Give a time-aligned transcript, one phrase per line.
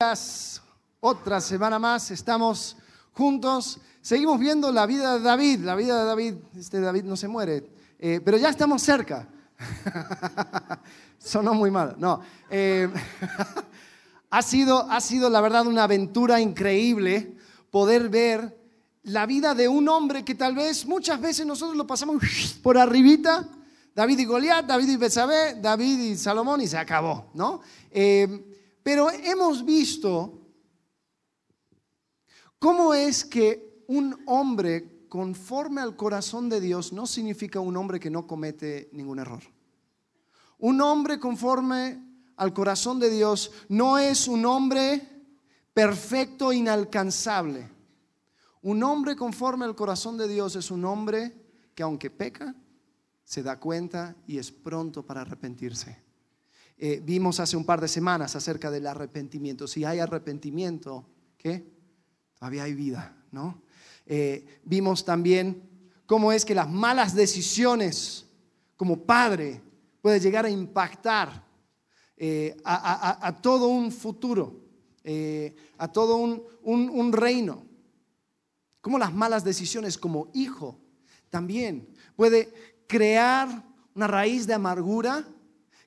[0.00, 0.62] días,
[1.00, 2.76] otra semana más, estamos
[3.14, 3.80] juntos.
[4.00, 5.58] Seguimos viendo la vida de David.
[5.64, 9.26] La vida de David, este David no se muere, eh, pero ya estamos cerca.
[11.18, 11.96] Sonó muy mal.
[11.98, 12.20] No.
[12.48, 12.88] eh,
[14.30, 17.34] ha, sido, ha sido, la verdad, una aventura increíble
[17.72, 18.56] poder ver
[19.02, 22.22] la vida de un hombre que tal vez muchas veces nosotros lo pasamos
[22.62, 23.48] por arribita.
[23.96, 27.62] David y Goliat, David y Betsabé, David y Salomón y se acabó, ¿no?
[27.90, 28.47] Eh,
[28.88, 30.48] pero hemos visto
[32.58, 38.08] cómo es que un hombre conforme al corazón de Dios no significa un hombre que
[38.08, 39.42] no comete ningún error.
[40.60, 42.02] Un hombre conforme
[42.36, 45.06] al corazón de Dios no es un hombre
[45.74, 47.68] perfecto, inalcanzable.
[48.62, 51.34] Un hombre conforme al corazón de Dios es un hombre
[51.74, 52.54] que aunque peca,
[53.22, 56.07] se da cuenta y es pronto para arrepentirse.
[56.80, 59.66] Eh, vimos hace un par de semanas acerca del arrepentimiento.
[59.66, 61.04] Si hay arrepentimiento,
[61.36, 61.66] ¿qué?
[62.38, 63.62] Todavía hay vida, ¿no?
[64.06, 65.68] Eh, vimos también
[66.06, 68.26] cómo es que las malas decisiones
[68.76, 69.60] como padre
[70.00, 71.44] puede llegar a impactar
[72.16, 74.64] eh, a, todo un futuro,
[75.78, 77.66] a todo un, un, un reino.
[78.80, 80.78] Cómo las malas decisiones como hijo
[81.28, 82.52] también puede
[82.86, 85.26] crear una raíz de amargura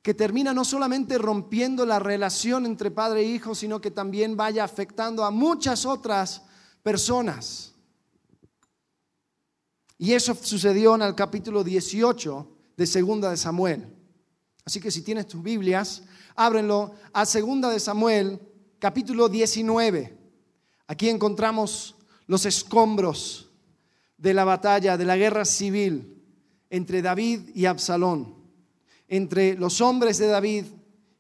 [0.01, 4.63] que termina no solamente rompiendo la relación entre padre e hijo, sino que también vaya
[4.63, 6.41] afectando a muchas otras
[6.81, 7.75] personas.
[9.97, 13.95] Y eso sucedió en el capítulo 18 de Segunda de Samuel.
[14.65, 16.01] Así que si tienes tus Biblias,
[16.35, 18.39] ábrenlo a Segunda de Samuel,
[18.79, 20.17] capítulo 19.
[20.87, 23.51] Aquí encontramos los escombros
[24.17, 26.23] de la batalla, de la guerra civil
[26.71, 28.40] entre David y Absalón,
[29.11, 30.65] entre los hombres de David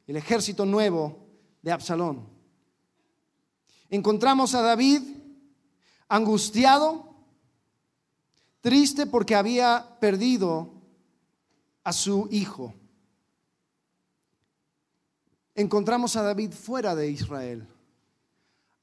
[0.07, 1.27] el ejército nuevo
[1.61, 2.25] de Absalón.
[3.89, 5.01] Encontramos a David
[6.07, 7.13] angustiado,
[8.61, 10.71] triste porque había perdido
[11.83, 12.73] a su hijo.
[15.53, 17.67] Encontramos a David fuera de Israel,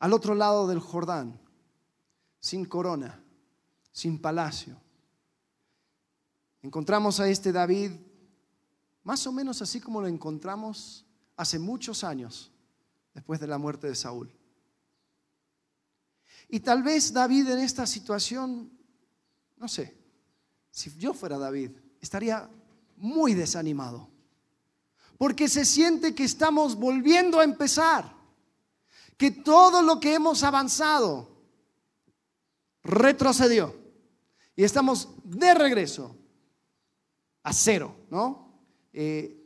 [0.00, 1.40] al otro lado del Jordán,
[2.40, 3.22] sin corona,
[3.90, 4.76] sin palacio.
[6.60, 7.92] Encontramos a este David
[9.08, 12.52] más o menos así como lo encontramos hace muchos años
[13.14, 14.30] después de la muerte de Saúl.
[16.46, 18.70] Y tal vez David en esta situación,
[19.56, 19.96] no sé,
[20.70, 21.70] si yo fuera David,
[22.02, 22.50] estaría
[22.98, 24.10] muy desanimado.
[25.16, 28.14] Porque se siente que estamos volviendo a empezar.
[29.16, 31.30] Que todo lo que hemos avanzado
[32.82, 33.74] retrocedió.
[34.54, 36.14] Y estamos de regreso
[37.42, 38.47] a cero, ¿no?
[38.92, 39.36] Eh,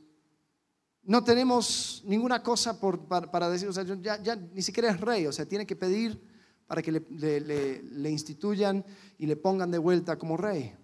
[1.03, 5.33] no tenemos ninguna cosa por, para, decir, o sea, ya, ni siquiera es rey, o
[5.33, 6.21] sea, tiene que pedir
[6.67, 8.85] para que le, le instituyan
[9.19, 10.75] y le pongan de vuelta como rey.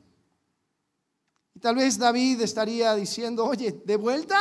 [1.55, 4.39] Y tal vez David estaría diciendo, oye, ¿de vuelta?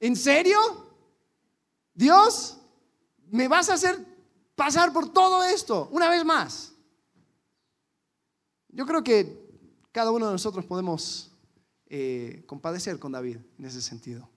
[0.00, 0.58] ¿En serio?
[1.94, 2.58] Dios,
[3.30, 4.04] ¿me vas a hacer
[4.54, 6.74] pasar por todo esto una vez más?
[8.68, 9.46] Yo creo que
[9.92, 11.32] cada uno de nosotros podemos
[11.88, 14.28] eh, compadecer con David en ese sentido.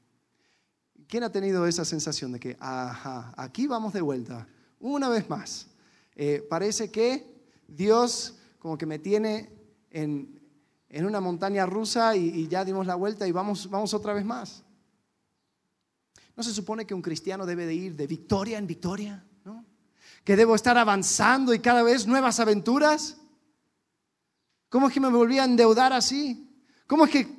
[1.07, 4.47] ¿Quién ha tenido esa sensación de que, ajá, aquí vamos de vuelta,
[4.79, 5.67] una vez más?
[6.15, 9.49] Eh, parece que Dios como que me tiene
[9.89, 10.39] en,
[10.89, 14.63] en una montaña rusa y, ya dimos la vuelta y vamos, vamos otra vez más.
[16.35, 19.23] ¿No se supone que un cristiano debe de ir de victoria en victoria?
[19.45, 19.65] ¿no?
[20.23, 23.17] Que debo estar avanzando y cada vez nuevas aventuras.
[24.69, 26.47] ¿Cómo es que me volví a endeudar así?
[26.87, 27.38] ¿Cómo es que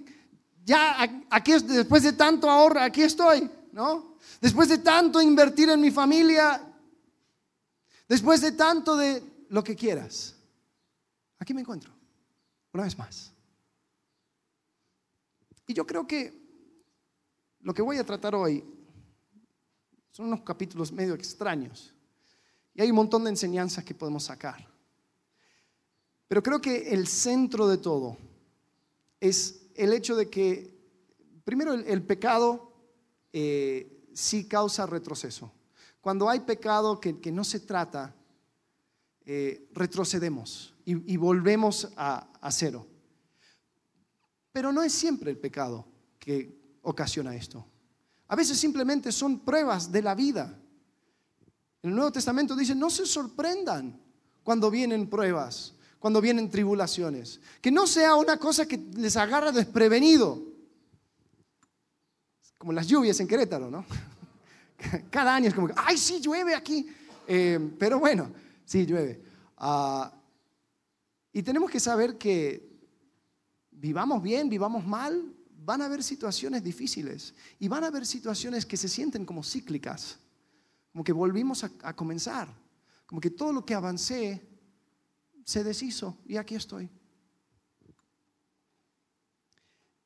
[0.71, 4.15] ya aquí después de tanto ahorro, aquí estoy, ¿no?
[4.41, 6.63] Después de tanto invertir en mi familia,
[8.09, 10.37] después de tanto de lo que quieras,
[11.41, 11.93] aquí me encuentro,
[12.73, 13.33] una vez más.
[15.67, 16.41] Y yo creo que
[17.63, 18.65] lo que voy a tratar hoy
[20.13, 21.93] son unos capítulos medio extraños.
[22.75, 24.69] Y hay un montón de enseñanzas que podemos sacar.
[26.29, 28.17] Pero creo que el centro de todo
[29.19, 30.77] es el hecho de que,
[31.45, 32.73] primero, el, pecado
[33.33, 35.53] eh, sí causa retroceso.
[36.01, 38.15] Cuando hay pecado que, que no se trata,
[39.27, 42.87] eh, retrocedemos y, volvemos a, a cero.
[44.51, 45.87] Pero no es siempre el pecado
[46.19, 47.65] que ocasiona esto.
[48.27, 50.59] A veces simplemente son pruebas de la vida.
[51.83, 54.01] En el Nuevo Testamento dice, no se sorprendan
[54.43, 57.41] cuando vienen pruebas, cuando vienen tribulaciones.
[57.61, 60.43] Que no sea una cosa que les agarra desprevenido.
[62.59, 63.85] Como las lluvias en Querétaro, ¿no?
[65.11, 66.89] Cada año es como, ay, sí, llueve aquí.
[67.29, 68.33] Eh, pero bueno,
[68.65, 69.23] sí, llueve.
[69.59, 70.13] Ah,
[71.33, 72.67] y tenemos que saber que
[73.71, 78.79] vivamos bien, vivamos mal, van a haber situaciones difíciles y van a haber situaciones que
[78.79, 80.19] se sienten como cíclicas,
[80.93, 82.49] como que volvimos a comenzar,
[83.07, 84.50] como que todo lo que avancé
[85.51, 86.89] se deshizo y aquí estoy.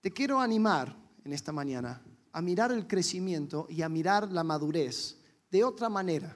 [0.00, 2.00] Te quiero animar en esta mañana
[2.32, 5.18] a mirar el crecimiento y a mirar la madurez
[5.50, 6.34] de otra manera.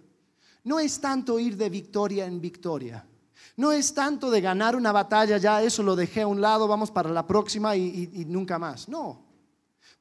[0.64, 3.06] No es tanto ir de victoria en victoria.
[3.56, 6.90] No es tanto de ganar una batalla, ya eso lo dejé a un lado, vamos
[6.90, 8.90] para la próxima y, nunca más.
[8.90, 9.24] No.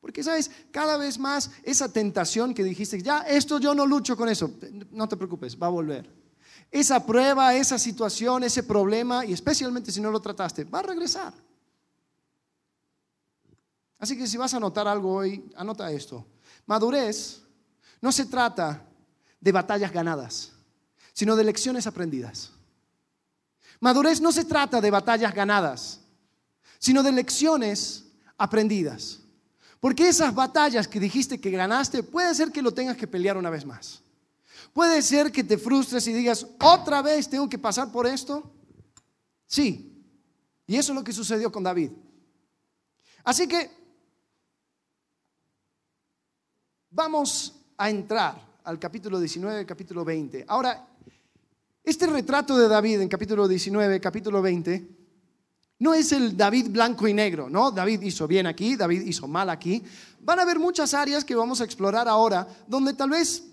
[0.01, 0.51] Porque, ¿sabes?
[0.69, 4.51] Cada vez más esa tentación que dijiste, ya, esto yo no lucho con eso,
[4.91, 6.26] no te preocupes, va a volver.
[6.71, 11.33] Esa prueba, esa situación, ese problema, y especialmente si no lo trataste, va a regresar.
[13.99, 16.25] Así que si vas a anotar algo hoy, anota esto.
[16.65, 17.41] Madurez
[18.01, 18.85] no se trata
[19.39, 20.51] de batallas ganadas,
[21.13, 22.51] sino de lecciones aprendidas.
[23.79, 26.01] Madurez no se trata de batallas ganadas,
[26.79, 28.05] sino de lecciones
[28.37, 29.19] aprendidas.
[29.79, 33.49] Porque esas batallas que dijiste que ganaste, puede ser que lo tengas que pelear una
[33.49, 34.01] vez más.
[34.73, 38.51] Puede ser que te frustres y digas, otra vez tengo que pasar por esto.
[39.45, 40.03] Sí.
[40.65, 41.91] Y eso es lo que sucedió con David.
[43.23, 43.77] Así que
[46.97, 50.45] Vamos a entrar al capítulo 19, capítulo 20.
[50.47, 50.87] Ahora,
[51.83, 54.87] este retrato de David en capítulo 19, capítulo 20,
[55.77, 57.69] no es el David blanco y negro, ¿no?
[57.69, 59.83] David hizo bien aquí, David hizo mal aquí.
[60.21, 63.43] Van a haber muchas áreas que vamos a explorar ahora donde tal vez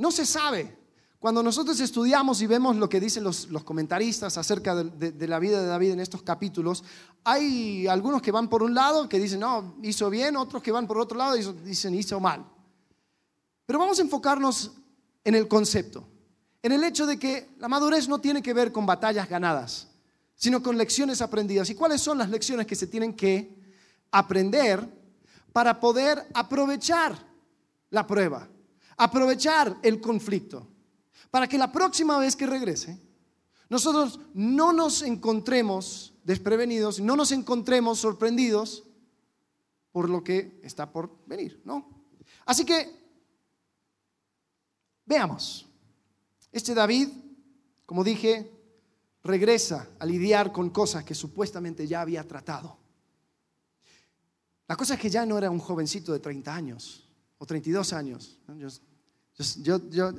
[0.00, 0.76] no se sabe.
[1.18, 5.60] Cuando nosotros estudiamos y vemos lo que dicen los, comentaristas acerca de, de, la vida
[5.60, 6.82] de David en estos capítulos,
[7.22, 10.86] hay algunos que van por un lado, que dicen, no, hizo bien, otros que van
[10.86, 12.46] por otro lado y dicen, hizo mal.
[13.66, 14.72] Pero vamos a enfocarnos
[15.22, 16.08] en el concepto,
[16.62, 19.88] en el hecho de que la madurez no tiene que ver con batallas ganadas,
[20.34, 21.68] sino con lecciones aprendidas.
[21.68, 23.54] ¿Y cuáles son las lecciones que se tienen que
[24.10, 24.88] aprender
[25.52, 27.18] para poder aprovechar
[27.90, 28.48] la prueba,
[29.04, 30.66] aprovechar el conflicto,
[31.30, 32.98] para que la próxima vez que regrese,
[33.68, 38.84] nosotros no nos encontremos desprevenidos, no nos encontremos sorprendidos
[39.92, 41.88] por lo que está por venir, ¿no?
[42.46, 43.00] Así que
[45.10, 45.66] Veamos.
[46.52, 47.08] Este David,
[47.84, 48.48] como dije,
[49.24, 52.78] regresa a lidiar con cosas que supuestamente ya había tratado.
[54.68, 57.08] La cosa es que ya no era un jovencito de 30 años
[57.38, 58.38] o 32 años.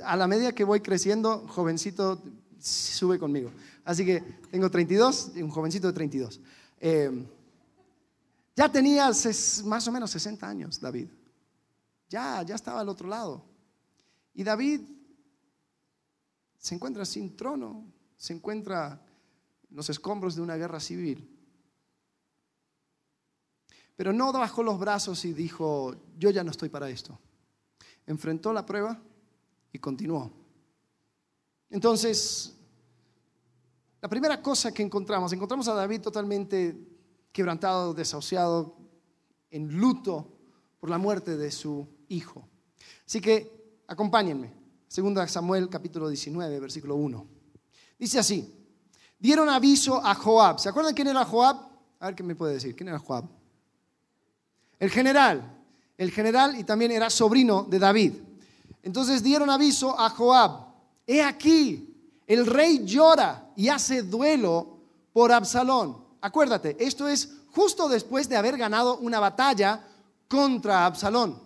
[0.04, 2.22] A la medida que voy creciendo, jovencito
[2.58, 3.50] sube conmigo.
[3.84, 4.20] Así que
[4.50, 6.40] tengo 32 y un jovencito de 32.
[6.80, 7.26] Eh,
[8.54, 9.10] ya tenía
[9.64, 11.08] más o menos 60 años, David.
[12.08, 13.44] Ya, ya estaba al otro lado.
[14.34, 14.80] Y David
[16.58, 17.84] se encuentra sin trono,
[18.16, 19.00] se encuentra
[19.70, 21.28] en los escombros de una guerra civil.
[23.96, 27.18] Pero no bajó los brazos y dijo, yo ya no estoy para esto.
[28.06, 29.00] Enfrentó la prueba
[29.72, 30.30] y continuó.
[31.70, 32.54] Entonces,
[34.00, 36.76] la primera cosa que encontramos, encontramos a David totalmente
[37.32, 38.76] quebrantado, desahuciado,
[39.50, 40.28] en luto
[40.78, 42.46] por la muerte de su hijo.
[43.06, 44.50] Así que Acompáñenme.
[44.88, 47.26] Segunda Samuel capítulo 19, versículo 1.
[47.98, 48.50] Dice así,
[49.18, 50.58] dieron aviso a Joab.
[50.58, 51.56] ¿Se acuerdan quién era Joab?
[52.00, 52.74] A ver qué me puede decir.
[52.74, 53.26] ¿Quién era Joab?
[54.78, 55.62] El general.
[55.98, 58.14] El general y también era sobrino de David.
[58.82, 60.66] Entonces dieron aviso a Joab.
[61.06, 61.94] He aquí,
[62.26, 64.78] el rey llora y hace duelo
[65.12, 66.04] por Absalón.
[66.20, 69.84] Acuérdate, esto es justo después de haber ganado una batalla
[70.28, 71.40] contra Absalón.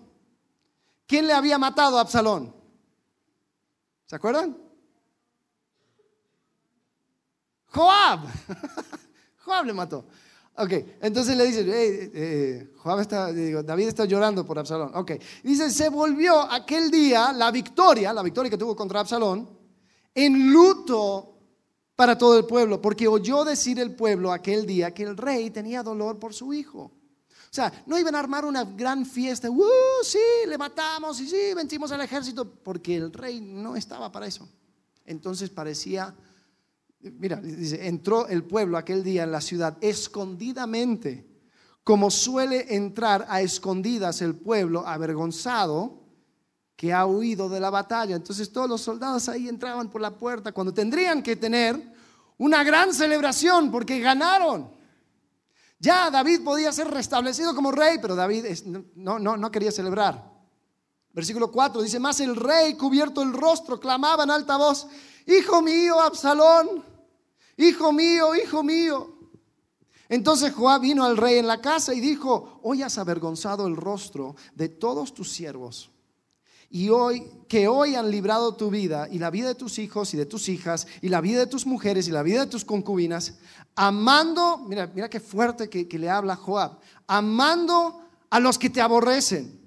[1.06, 2.54] ¿Quién le había matado a Absalón?
[4.06, 4.56] ¿Se acuerdan?
[7.68, 8.20] Joab.
[9.44, 10.04] Joab le mató.
[10.58, 10.72] Ok,
[11.02, 14.90] entonces le dice, eh, Joab está, David está llorando por Absalón.
[14.94, 19.48] Ok, dice, se volvió aquel día la victoria, la victoria que tuvo contra Absalón,
[20.14, 21.34] en luto
[21.94, 25.82] para todo el pueblo, porque oyó decir el pueblo aquel día que el rey tenía
[25.82, 26.80] dolor por su hijo.
[26.80, 29.64] O sea, no iban a armar una gran fiesta, ¡uh!
[30.02, 34.48] Sí, le matamos y sí, vencimos al ejército, porque el rey no estaba para eso.
[35.04, 36.14] Entonces parecía,
[37.00, 41.26] mira, dice, entró el pueblo aquel día en la ciudad escondidamente,
[41.84, 46.02] como suele entrar a escondidas el pueblo avergonzado
[46.74, 48.16] que ha huido de la batalla.
[48.16, 51.80] Entonces todos los soldados ahí entraban por la puerta cuando tendrían que tener
[52.38, 54.70] una gran celebración porque ganaron.
[55.78, 58.44] Ya David podía ser restablecido como rey, pero David
[58.94, 60.36] no, no, no quería celebrar.
[61.12, 64.86] Versículo 4 dice, más el rey cubierto el rostro clamaba en alta voz,
[65.26, 66.84] Hijo mío, Absalón,
[67.56, 69.12] Hijo mío, hijo mío.
[70.08, 74.36] Entonces Joab vino al rey en la casa y dijo, hoy has avergonzado el rostro
[74.54, 75.90] de todos tus siervos.
[76.68, 80.16] Y hoy, que hoy han librado tu vida y la vida de tus hijos y
[80.16, 83.38] de tus hijas y la vida de tus mujeres y la vida de tus concubinas,
[83.74, 88.80] amando, mira, mira qué fuerte que, que le habla Joab, amando a los que te
[88.80, 89.60] aborrecen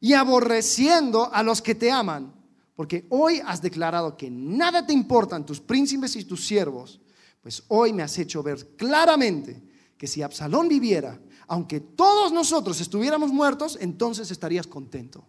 [0.00, 2.39] y aborreciendo a los que te aman.
[2.80, 6.98] Porque hoy has declarado que nada te importan tus príncipes y tus siervos,
[7.42, 9.62] pues hoy me has hecho ver claramente
[9.98, 15.28] que si Absalón viviera, aunque todos nosotros estuviéramos muertos, entonces estarías contento.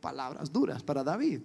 [0.00, 1.40] palabras duras para David.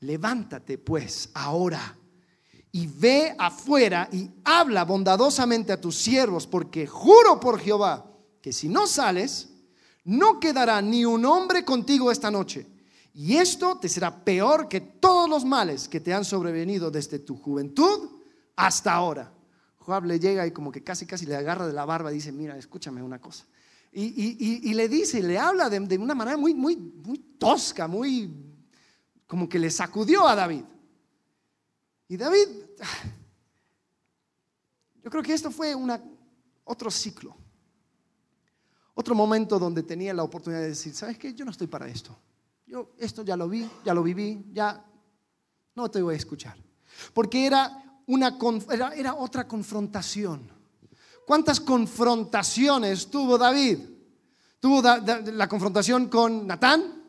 [0.00, 1.96] Levántate pues ahora
[2.72, 8.68] y ve afuera y habla bondadosamente a tus siervos, porque juro por Jehová que si
[8.68, 9.55] no sales,
[10.06, 12.66] no quedará ni un hombre contigo esta noche
[13.12, 17.36] y esto te será peor que todos los males que te han sobrevenido desde tu
[17.36, 18.10] juventud
[18.56, 19.32] hasta ahora.
[19.78, 22.30] Joab le llega y como que casi casi le agarra de la barba y dice,
[22.30, 23.46] mira, escúchame una cosa.
[23.92, 28.30] Y, le dice, le habla de, de, una manera muy, muy, muy tosca, muy
[29.26, 30.64] como que le sacudió a David.
[32.08, 32.48] Y David,
[35.02, 35.74] yo creo que esto fue
[36.64, 37.34] otro ciclo,
[38.98, 41.34] otro momento donde tenía la oportunidad de decir, ¿sabes qué?
[41.34, 42.16] Yo no estoy para esto.
[42.66, 44.82] Yo esto ya lo vi, ya lo viví, ya
[45.74, 46.56] no te voy a escuchar.
[47.12, 48.38] Porque era, una,
[48.96, 50.50] era, otra confrontación.
[51.26, 53.80] ¿Cuántas confrontaciones tuvo David?
[54.58, 57.04] Tuvo la confrontación con Natán,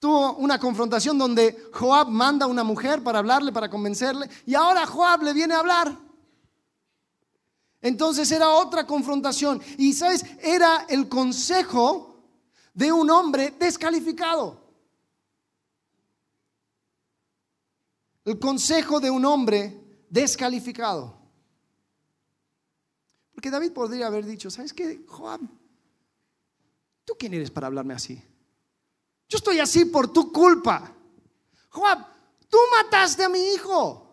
[0.00, 4.84] tuvo una confrontación donde Joab manda a una mujer para hablarle, para convencerle, y ahora
[4.84, 5.96] Joab le viene a hablar.
[7.84, 9.62] Entonces era otra confrontación.
[9.78, 12.18] Y sabes, era el consejo
[12.74, 14.64] de un hombre descalificado.
[18.24, 21.14] el consejo de un hombre descalificado.
[23.34, 25.40] Porque David podría haber dicho, ¿sabes qué, Joab?
[27.04, 28.22] ¿Tú quién eres para hablarme así?
[29.28, 30.94] Yo estoy así por tu culpa.
[31.68, 32.06] Joab,
[32.48, 34.03] tú mataste a mi hijo.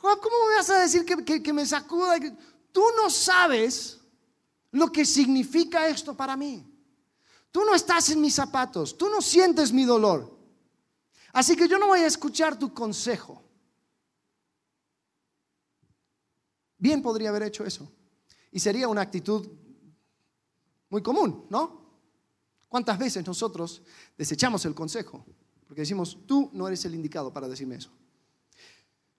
[0.00, 2.16] ¿Cómo me vas a decir que, que me sacuda?
[2.72, 4.00] Tú no sabes
[4.70, 6.64] lo que significa esto para mí.
[7.50, 10.36] Tú no estás en mis zapatos, tú no sientes mi dolor.
[11.32, 13.42] Así que yo no voy a escuchar tu consejo.
[16.78, 17.90] Bien podría haber hecho eso.
[18.52, 19.46] Y sería una actitud
[20.88, 21.78] muy común, ¿no?
[22.68, 23.82] ¿Cuántas veces nosotros
[24.16, 25.24] desechamos el consejo?
[25.66, 27.90] Porque decimos, tú no eres el indicado para decirme eso.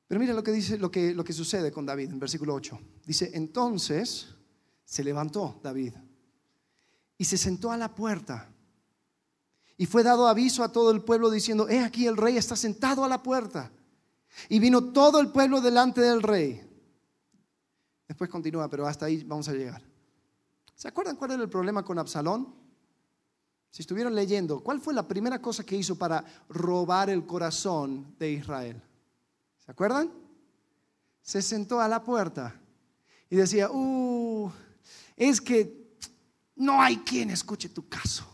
[0.10, 2.80] Pero mira lo que dice, lo que, lo que sucede con David en versículo 8.
[3.06, 4.30] Dice, entonces
[4.84, 5.94] se levantó David
[7.16, 8.50] y se sentó a la puerta
[9.78, 13.06] y fue dado aviso a todo el pueblo diciendo, he aquí el rey está sentado
[13.06, 13.72] a la puerta.
[14.50, 16.68] Y vino todo el pueblo delante del rey.
[18.08, 19.84] Después continúa, pero hasta ahí vamos a llegar.
[20.74, 22.56] ¿Se acuerdan cuál era el problema con Absalón?
[23.70, 28.32] Si estuvieron leyendo, ¿cuál fue la primera cosa que hizo para robar el corazón de
[28.32, 28.82] Israel?
[29.70, 30.12] ¿Se acuerdan?
[31.22, 32.60] Se sentó a la puerta
[33.30, 34.52] y decía, uh,
[35.16, 35.94] es que
[36.56, 38.26] no hay quien escuche tu caso.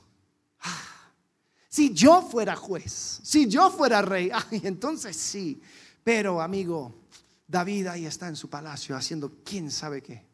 [1.67, 4.31] Si yo fuera juez, si yo fuera rey,
[4.63, 5.61] entonces sí.
[6.05, 7.03] Pero amigo,
[7.45, 10.25] David ahí está en su palacio haciendo quién sabe qué.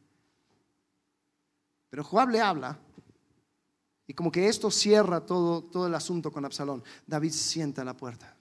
[1.90, 2.80] Pero Joab le habla
[4.06, 6.84] y como que esto cierra todo, todo el asunto con Absalón.
[7.08, 8.38] David sienta la puerta.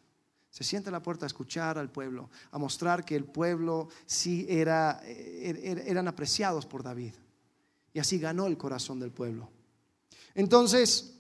[0.50, 4.47] Se sienta a la puerta a escuchar al pueblo, a mostrar que el pueblo sí
[4.49, 7.14] era, er, er, eran apreciados por David.
[7.92, 9.49] Y así ganó el corazón del pueblo.
[10.35, 11.14] Entonces,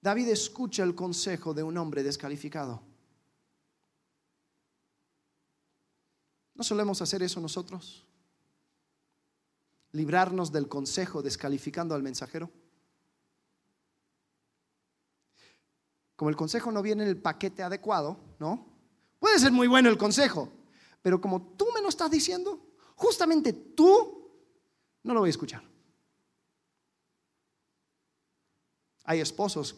[0.00, 2.82] David escucha el consejo de un hombre descalificado.
[6.54, 8.04] ¿No solemos hacer eso nosotros?
[9.92, 12.50] Librarnos del consejo descalificando al mensajero.
[16.22, 18.64] Como el consejo no viene en el paquete adecuado, ¿no?
[19.18, 20.52] Puede ser muy bueno el consejo,
[21.02, 22.64] pero como tú me lo estás diciendo,
[22.94, 24.30] justamente tú
[25.02, 25.68] no lo voy a escuchar.
[29.02, 29.74] Hay esposos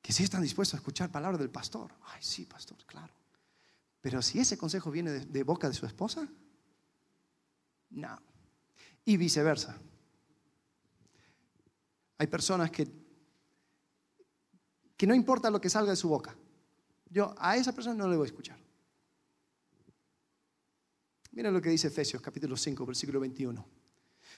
[0.00, 1.92] que sí están dispuestos a escuchar palabras del pastor.
[2.04, 3.12] Ay, sí, pastor, claro.
[4.00, 6.26] Pero si ese consejo viene de, boca de su esposa,
[7.90, 8.22] no.
[9.04, 9.78] Y viceversa.
[12.16, 13.06] Hay personas que,
[14.98, 16.36] que no importa lo que salga de su boca.
[17.08, 18.58] Yo a esa persona no le voy a escuchar.
[21.30, 23.64] Miren lo que dice Efesios capítulo 5, versículo 21.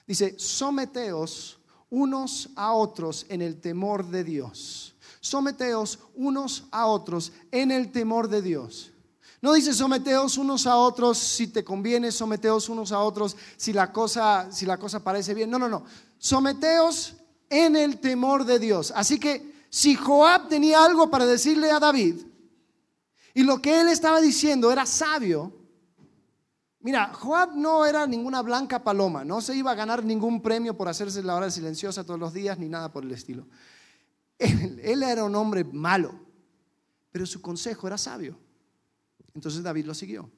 [0.05, 4.95] Dice, someteos unos a otros en el temor de Dios.
[5.19, 8.91] Someteos unos a otros en el temor de Dios.
[9.41, 13.91] No dice someteos unos a otros si te conviene, someteos unos a otros si la
[13.91, 15.49] cosa, si la cosa parece bien.
[15.49, 15.83] No, no, no.
[16.19, 17.15] Someteos
[17.49, 18.93] en el temor de Dios.
[18.95, 22.21] Así que si Joab tenía algo para decirle a David
[23.33, 25.61] y lo que él estaba diciendo era sabio,
[26.83, 30.89] Mira, Joab no era ninguna blanca paloma, no se iba a ganar ningún premio por
[30.89, 33.45] hacerse la hora silenciosa todos los días ni nada por el estilo.
[34.39, 36.19] Él, era un hombre malo,
[37.11, 38.35] pero su consejo era sabio.
[39.35, 40.31] Entonces David lo siguió.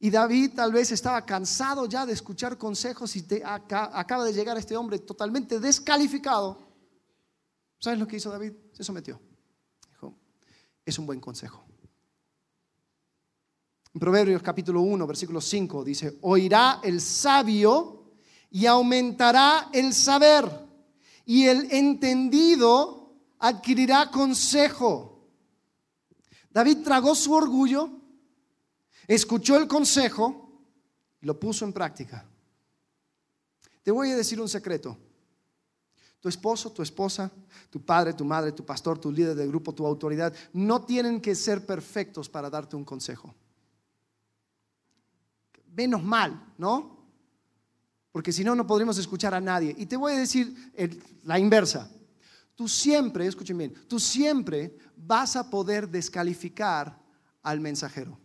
[0.00, 4.76] Y David tal vez estaba cansado ya de escuchar consejos y acaba de llegar este
[4.76, 6.58] hombre totalmente descalificado.
[7.82, 8.52] ¿Sabes lo que hizo David?
[8.72, 9.20] Se sometió.
[9.90, 10.16] Dijo,
[10.86, 11.64] es un buen consejo.
[13.92, 18.12] En Proverbios capítulo 1, versículo 5 dice, oirá el sabio
[18.50, 20.48] y aumentará el saber,
[21.24, 25.28] y el entendido adquirirá consejo.
[26.50, 27.90] David tragó su orgullo,
[29.08, 30.62] escuchó el consejo
[31.20, 32.30] y lo puso en práctica.
[33.82, 34.96] Te voy a decir un secreto.
[36.22, 37.30] Tu esposo, tu esposa,
[37.68, 41.34] tu padre, tu madre, tu pastor, tu líder de grupo, tu autoridad, no tienen que
[41.34, 43.34] ser perfectos para darte un consejo
[45.74, 47.02] menos mal, ¿no?
[48.10, 49.74] Porque si no, no podremos escuchar a nadie.
[49.78, 50.54] Y te voy a decir
[51.24, 51.90] la inversa.
[52.54, 56.98] Tú siempre, escuchen bien, tú siempre vas a poder descalificar
[57.42, 58.18] al mensajero.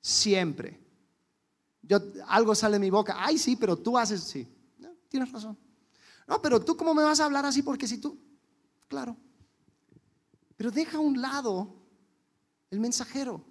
[0.00, 0.80] Siempre.
[1.82, 4.48] Yo, algo sale de mi boca, ay sí, pero tú haces, sí,
[5.08, 5.56] tienes razón.
[6.32, 8.18] No, pero tú cómo me vas a hablar así porque si tú,
[8.88, 9.14] claro.
[10.56, 11.74] Pero deja a un lado
[12.70, 13.44] el mensajero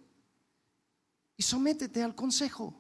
[1.38, 2.74] y sométete al consejo.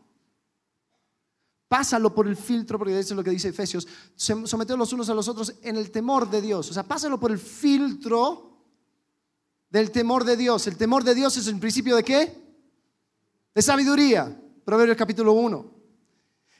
[1.68, 3.88] Pásalo por el filtro, porque eso es lo que dice Efesios.
[4.16, 6.72] Someteos los unos a los otros en el temor de Dios.
[6.72, 8.58] O sea, pásalo por el filtro
[9.70, 10.66] del temor de Dios.
[10.66, 12.56] El temor de Dios es el principio de qué?
[13.54, 14.36] De sabiduría.
[14.66, 15.71] Proverbios capítulo 1.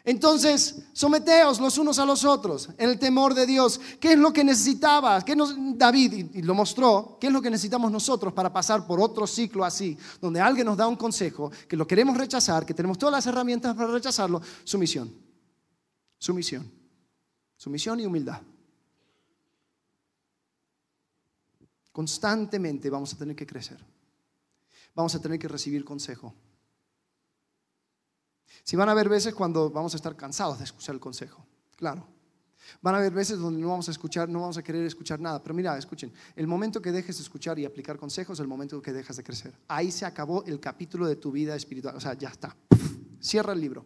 [0.04, 3.80] Entonces, someteos los unos a los otros en el temor de Dios.
[4.00, 5.24] ¿Qué es lo que necesitaba?
[5.24, 7.18] ¿Qué nos, David lo mostró?
[7.20, 10.78] ¿Qué es lo que necesitamos nosotros para pasar por otro ciclo así, donde alguien nos
[10.78, 14.42] da un consejo, que lo queremos rechazar, que tenemos todas las herramientas para rechazarlo?
[14.64, 15.14] Sumisión.
[16.18, 16.72] Sumisión.
[17.56, 18.42] Sumisión y humildad.
[21.92, 23.78] Constantemente vamos a tener que crecer.
[24.96, 26.34] Vamos a tener que recibir consejo.
[28.64, 31.46] Si van a haber veces cuando vamos a estar cansados de escuchar el consejo,
[31.76, 32.08] claro.
[32.82, 35.42] Van a haber veces donde no vamos a escuchar, no vamos a querer escuchar nada.
[35.42, 38.82] Pero mira, escuchen, el momento que dejes de escuchar y aplicar consejos es el momento
[38.82, 39.54] que dejas de crecer.
[39.68, 41.96] Ahí se acabó el capítulo de tu vida espiritual.
[41.96, 42.56] O sea, ya está.
[43.20, 43.86] Cierra el libro.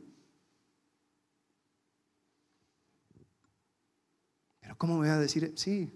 [4.59, 5.53] Pero ¿cómo me voy a decir?
[5.55, 5.91] Sí,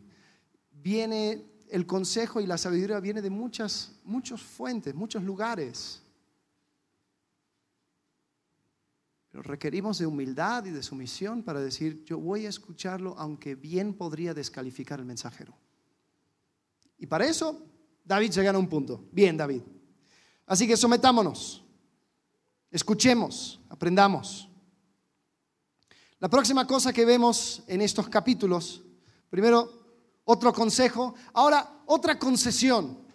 [0.71, 6.01] viene el consejo y la sabiduría viene de muchas, muchas fuentes, muchos lugares.
[9.29, 13.93] Pero requerimos de humildad y de sumisión para decir, yo voy a escucharlo aunque bien
[13.93, 15.55] podría descalificar el mensajero.
[16.97, 17.65] Y para eso,
[18.03, 19.07] David llega a un punto.
[19.11, 19.61] Bien, David.
[20.47, 21.63] Así que sometámonos,
[22.71, 24.49] escuchemos, aprendamos.
[26.19, 28.81] La próxima cosa que vemos en estos capítulos,
[29.29, 29.79] primero,
[30.25, 33.08] otro consejo, ahora otra concesión.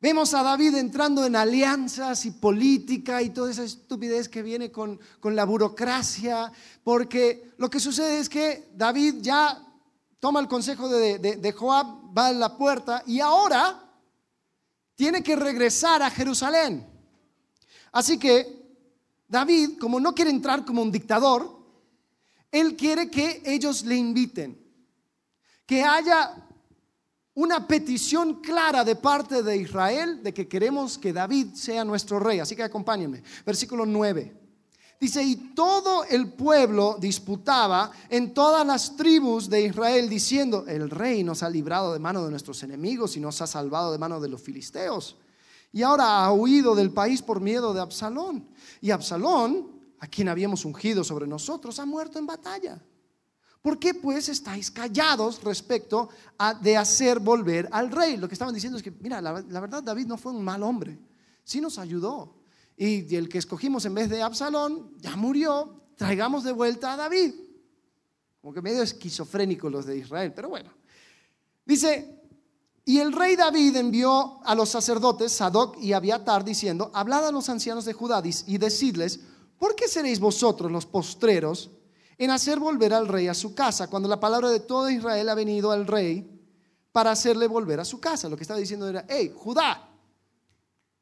[0.00, 5.00] Vemos a David entrando en alianzas y política y toda esa estupidez que viene con,
[5.24, 6.52] la burocracia,
[6.84, 9.60] porque lo que sucede es que David ya
[10.20, 13.88] toma el consejo de, de Joab, va a la puerta y ahora
[14.94, 16.86] tiene que regresar a Jerusalén.
[17.90, 18.58] Así que
[19.26, 21.58] David, como no quiere entrar como un dictador,
[22.52, 24.64] él quiere que ellos le inviten,
[25.66, 26.47] que haya
[27.38, 32.40] una petición clara de parte de Israel de que queremos que David sea nuestro rey.
[32.40, 33.22] Así que acompáñenme.
[33.46, 34.34] Versículo 9.
[34.98, 41.22] Dice, y todo el pueblo disputaba en todas las tribus de Israel diciendo, el rey
[41.22, 44.28] nos ha librado de mano de nuestros enemigos y nos ha salvado de mano de
[44.28, 45.16] los filisteos.
[45.70, 48.48] Y ahora ha huido del país por miedo de Absalón.
[48.80, 52.82] Y Absalón, a quien habíamos ungido sobre nosotros, ha muerto en batalla.
[53.68, 58.16] ¿Por qué pues estáis callados respecto a, de hacer volver al rey?
[58.16, 60.98] Lo que estaban diciendo es que, mira, la, verdad David no fue un mal hombre,
[61.44, 62.34] sí nos ayudó.
[62.78, 67.34] Y el que escogimos en vez de Absalón ya murió, traigamos de vuelta a David.
[68.40, 70.70] Como que medio esquizofrénico los de Israel, pero bueno.
[71.66, 72.22] Dice,
[72.86, 77.50] y el rey David envió a los sacerdotes, Sadoc y Abiatar, diciendo, hablad a los
[77.50, 79.20] ancianos de Judá y decidles,
[79.58, 81.70] ¿por qué seréis vosotros los postreros
[82.18, 85.34] en hacer volver al rey a su casa, cuando la palabra de todo Israel ha
[85.34, 86.28] venido al rey
[86.90, 88.28] para hacerle volver a su casa?
[88.28, 89.88] Lo que estaba diciendo era, hey, Judá,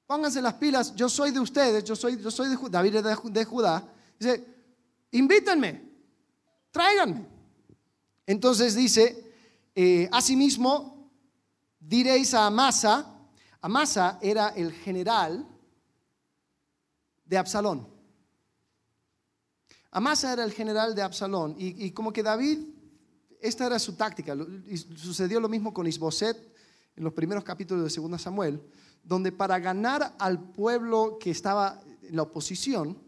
[0.07, 3.17] pónganse las pilas, yo soy de ustedes, yo soy, yo soy de Judá, David de,
[3.31, 3.83] de Judá.
[4.19, 4.45] Dice,
[5.13, 5.83] invítenme,
[6.71, 7.27] tráiganme.
[8.27, 9.33] Entonces dice,
[9.75, 11.11] eh, asimismo,
[11.81, 13.15] diréis a Amasa,
[13.63, 15.47] Amasa era el general
[17.25, 17.96] de Absalón.
[19.97, 22.59] Amasa era el general de Absalón y, como que David,
[23.41, 24.37] esta era su táctica.
[24.95, 26.37] Sucedió lo mismo con Isboset
[26.95, 28.61] en los primeros capítulos de 2 Samuel,
[29.03, 32.99] donde para ganar al pueblo que estaba en la oposición,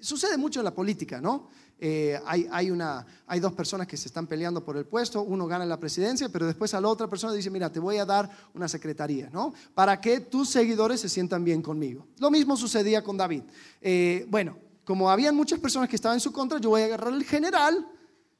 [0.00, 1.50] sucede mucho en la política, ¿no?
[1.78, 5.46] Eh, hay, hay, una, hay dos personas que se están peleando por el puesto, uno
[5.46, 8.30] gana la presidencia, pero después a la otra persona dice, mira, te voy a dar
[8.54, 9.52] una secretaría, ¿no?
[9.74, 12.06] Para que tus seguidores se sientan bien conmigo.
[12.20, 13.42] Lo mismo sucedía con David.
[13.82, 17.12] Eh, bueno, como habían muchas personas que estaban en su contra, yo voy a agarrar
[17.12, 17.88] el general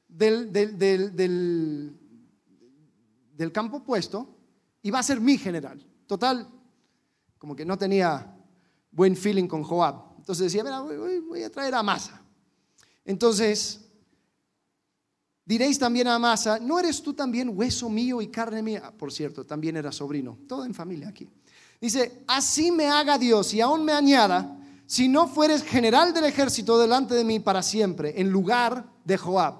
[0.07, 0.77] del, del,
[3.35, 4.37] del, campo opuesto
[4.81, 5.85] y va a ser mi general.
[6.07, 6.47] Total,
[7.37, 8.35] como que no tenía
[8.91, 10.15] buen feeling con Joab.
[10.17, 12.21] Entonces decía, voy, voy a traer a Masa.
[13.03, 13.81] Entonces,
[15.45, 18.91] diréis también a Amasa, ¿no eres tú también hueso mío y carne mía?
[18.97, 21.29] Por cierto, también era sobrino, todo en familia aquí.
[21.79, 26.77] Dice, así me haga Dios y aún me añada, si no fueres general del ejército
[26.77, 29.55] delante de mí para siempre, en lugar de Joab.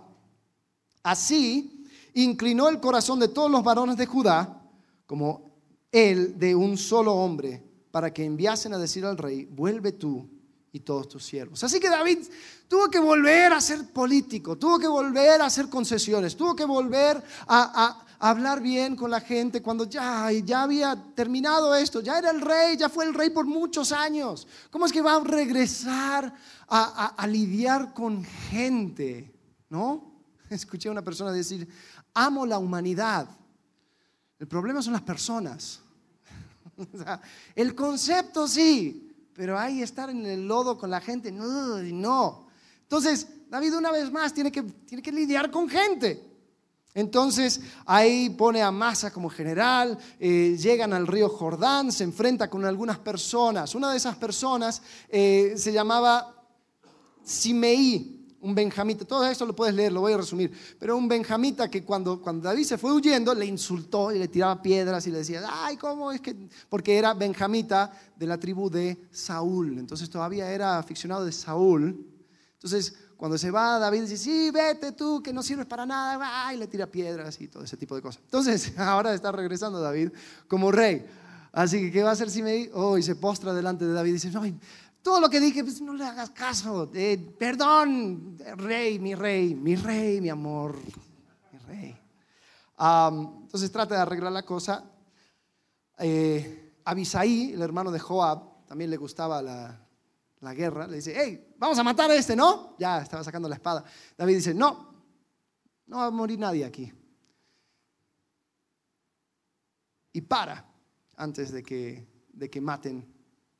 [1.04, 4.62] Así inclinó el corazón de todos los varones de Judá,
[5.06, 5.60] como
[5.92, 10.30] él de un solo hombre, para que enviasen a decir al rey, vuelve tú
[10.72, 11.64] y todos tus siervos.
[11.64, 12.20] Así que David
[12.68, 17.24] tuvo que volver a ser político, tuvo que volver a hacer concesiones, tuvo que volver
[17.48, 22.42] a, hablar bien con la gente cuando ya, ya había terminado esto, ya era el
[22.42, 24.48] rey, ya fue el rey por muchos años.
[24.72, 26.34] ¿Cómo es que va a regresar
[26.68, 29.34] a, lidiar con gente?
[29.70, 30.14] ¿No?
[30.50, 31.68] Escuché a una persona decir,
[32.14, 33.28] amo la humanidad.
[34.40, 35.82] El problema son las personas.
[37.56, 42.48] el concepto sí, pero ahí estar en el lodo con la gente, no, no.
[42.82, 46.35] Entonces, David una vez más tiene que, tiene que lidiar con gente.
[46.96, 52.64] Entonces ahí pone a Masa como general, eh, llegan al río Jordán, se enfrenta con
[52.64, 53.76] algunas personas.
[53.76, 56.42] Una de esas personas eh, se llamaba
[57.22, 61.70] Simeí, un benjamita, todo esto lo puedes leer, lo voy a resumir, pero un benjamita
[61.70, 65.18] que cuando, cuando David se fue huyendo le insultó y le tiraba piedras y le
[65.18, 66.48] decía, ay, ¿cómo es que?
[66.70, 72.06] Porque era benjamita de la tribu de Saúl, entonces todavía era aficionado de Saúl.
[72.54, 76.58] Entonces, cuando se va, David dice, sí, vete tú, que no sirves para nada, y
[76.58, 78.22] le tira piedras y todo ese tipo de cosas.
[78.24, 80.10] Entonces, ahora está regresando David
[80.48, 81.06] como rey.
[81.52, 82.70] Así que, ¿qué va a hacer si me...
[82.74, 84.44] Oh, y se postra delante de David y dice, no,
[85.02, 86.92] todo lo que dije, pues no le hagas caso.
[87.38, 90.78] perdón, rey, mi rey, mi rey, mi amor,
[91.52, 91.98] mi rey.
[92.78, 94.84] entonces trata de arreglar la cosa.
[96.00, 99.85] Eh, Abisaí, el hermano de Joab, también le gustaba la,
[100.46, 100.88] la guerra.
[100.88, 102.76] Le dice, hey, vamos a matar a este, ¿no?
[102.80, 103.84] Ya estaba sacando la espada.
[104.18, 105.04] David dice, no,
[105.88, 106.94] no va a morir nadie aquí.
[110.14, 110.66] Y para
[111.18, 113.06] antes de que, de que maten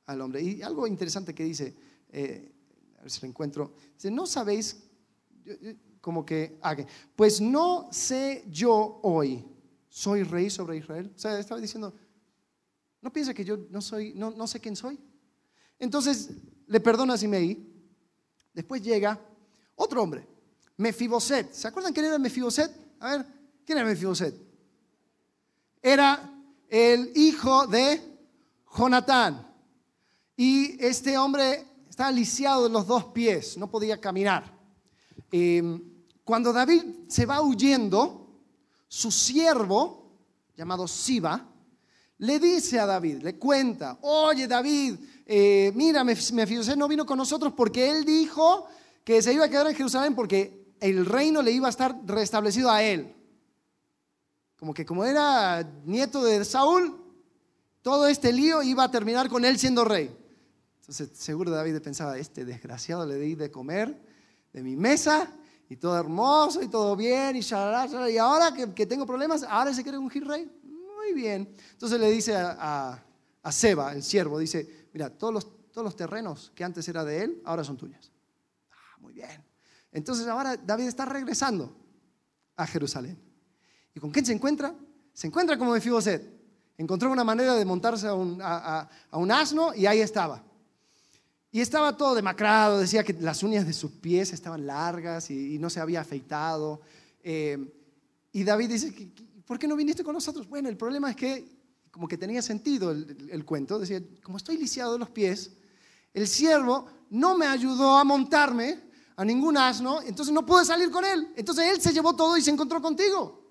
[0.06, 0.42] al hombre.
[0.42, 1.76] Y algo interesante que dice,
[2.10, 2.54] eh,
[3.00, 4.84] a ver si lo encuentro, dice, no sabéis,
[6.00, 6.76] como que, ah,
[7.16, 9.44] pues no sé yo hoy,
[9.90, 11.12] soy rey sobre Israel.
[11.16, 11.94] O sea, estaba diciendo,
[13.02, 15.00] no piensa que yo no soy, no, no sé quién soy.
[15.78, 16.30] Entonces
[16.68, 17.58] le perdona a Simei.
[18.54, 19.20] Después llega
[19.76, 20.28] otro hombre,
[20.78, 21.52] Mefiboset.
[21.52, 22.72] ¿Se acuerdan quién era Mefiboset?
[23.00, 23.26] A ver,
[23.66, 24.36] ¿quién era Mefiboset?
[25.82, 26.32] Era
[26.70, 28.02] el hijo de
[28.78, 29.46] Jonatán.
[30.38, 34.54] Y este hombre estaba lisiado de los dos pies, no podía caminar.
[35.32, 35.82] Em,
[36.24, 38.42] cuando David se va huyendo,
[38.88, 40.12] su siervo,
[40.56, 41.50] llamado Siba,
[42.18, 44.96] le dice a David, le cuenta, oye David,
[45.26, 48.68] eh, mira, Mefibosé no vino con nosotros porque él dijo
[49.04, 52.70] que se iba a quedar en Jerusalén porque el reino le iba a estar restablecido
[52.70, 53.16] a él.
[54.58, 57.02] Como que como era nieto de Saúl,
[57.82, 60.16] todo este lío iba a terminar con él siendo rey.
[60.80, 64.00] Entonces, seguro David pensaba, este desgraciado le di de comer
[64.54, 65.32] de mi mesa
[65.68, 69.82] y todo hermoso y todo bien y shalala, y ahora que, tengo problemas, ahora se
[69.82, 70.50] quiere ungir rey.
[70.64, 71.54] Muy bien.
[71.72, 73.04] Entonces le dice a,
[73.42, 77.22] a, Seba, el siervo, dice, mira, todos los, todos los terrenos que antes era de
[77.22, 78.12] él, ahora son tuyos.
[78.72, 79.44] Ah, muy bien.
[79.92, 81.76] Entonces ahora David está regresando
[82.56, 83.20] a Jerusalén.
[83.94, 84.74] ¿Y con quién se encuentra?
[85.14, 86.34] Se encuentra como Mefiboset.
[86.78, 90.44] Encontró una manera de montarse a un, a un asno y ahí estaba.
[91.56, 95.70] Y estaba todo demacrado, decía que las uñas de sus pies estaban largas y, no
[95.70, 96.82] se había afeitado.
[97.24, 97.58] Eh,
[98.34, 99.12] y David dice,
[99.46, 100.50] ¿por qué no viniste con nosotros?
[100.50, 101.55] Bueno, el problema es que
[101.96, 105.54] como que tenía sentido el, cuento, decía, como estoy lisiado de los pies,
[106.14, 108.82] el siervo no me ayudó a montarme
[109.16, 111.32] a ningún asno, entonces no pude salir con él.
[111.38, 113.50] Entonces él se llevó todo y se encontró contigo.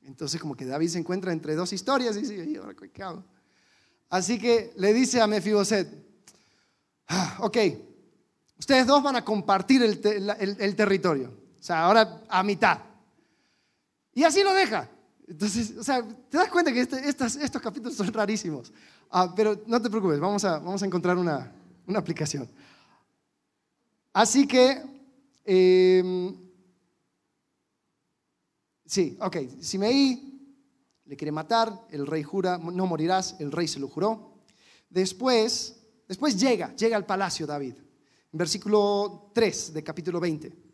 [0.00, 3.04] Entonces como que David se encuentra entre dos historias y dice, ahora qué?
[4.08, 5.86] Así que le dice a Mefiboset,
[7.06, 7.58] ah, ok,
[8.58, 10.00] ustedes dos van a compartir el,
[10.74, 12.80] territorio, o sea, ahora a mitad.
[14.14, 14.90] Y así lo deja.
[15.30, 18.72] Entonces, o sea, te das cuenta que este, estos capítulos son rarísimos.
[19.08, 21.54] Ah, pero no te preocupes, vamos a, vamos a encontrar una,
[21.94, 22.48] aplicación.
[24.12, 24.82] Así que,
[25.44, 26.36] em,
[28.84, 30.58] sí, ok, Simeí
[31.04, 34.42] le quiere matar, el rey jura, no morirás, el rey se lo juró.
[34.88, 35.76] Después,
[36.08, 37.74] después llega, llega al palacio David,
[38.32, 40.69] en versículo 3 de capítulo 20.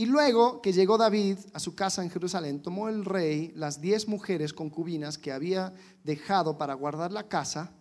[0.00, 4.08] Y luego que llegó David a su casa en Jerusalén, tomó el rey las diez
[4.08, 7.74] mujeres concubinas que había dejado para guardar la casa.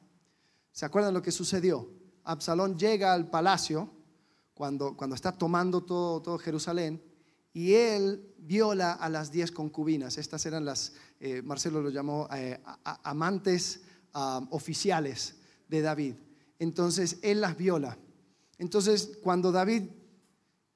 [0.73, 1.89] ¿Se acuerdan lo que sucedió?
[2.25, 3.89] Absalón llega al palacio
[4.53, 7.01] cuando, cuando está tomando todo, todo Jerusalén
[7.53, 10.17] y él viola a las diez concubinas.
[10.17, 13.79] Estas eran las, eh, Marcelo lo llamó eh, amantes
[14.49, 15.35] oficiales
[15.69, 16.15] de David.
[16.57, 17.97] Entonces él las viola.
[18.57, 19.83] Entonces cuando David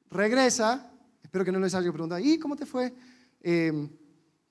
[0.10, 0.90] regresa,
[1.34, 2.94] espero que no les haya preguntado, ¿y cómo te fue?
[3.42, 3.90] Em,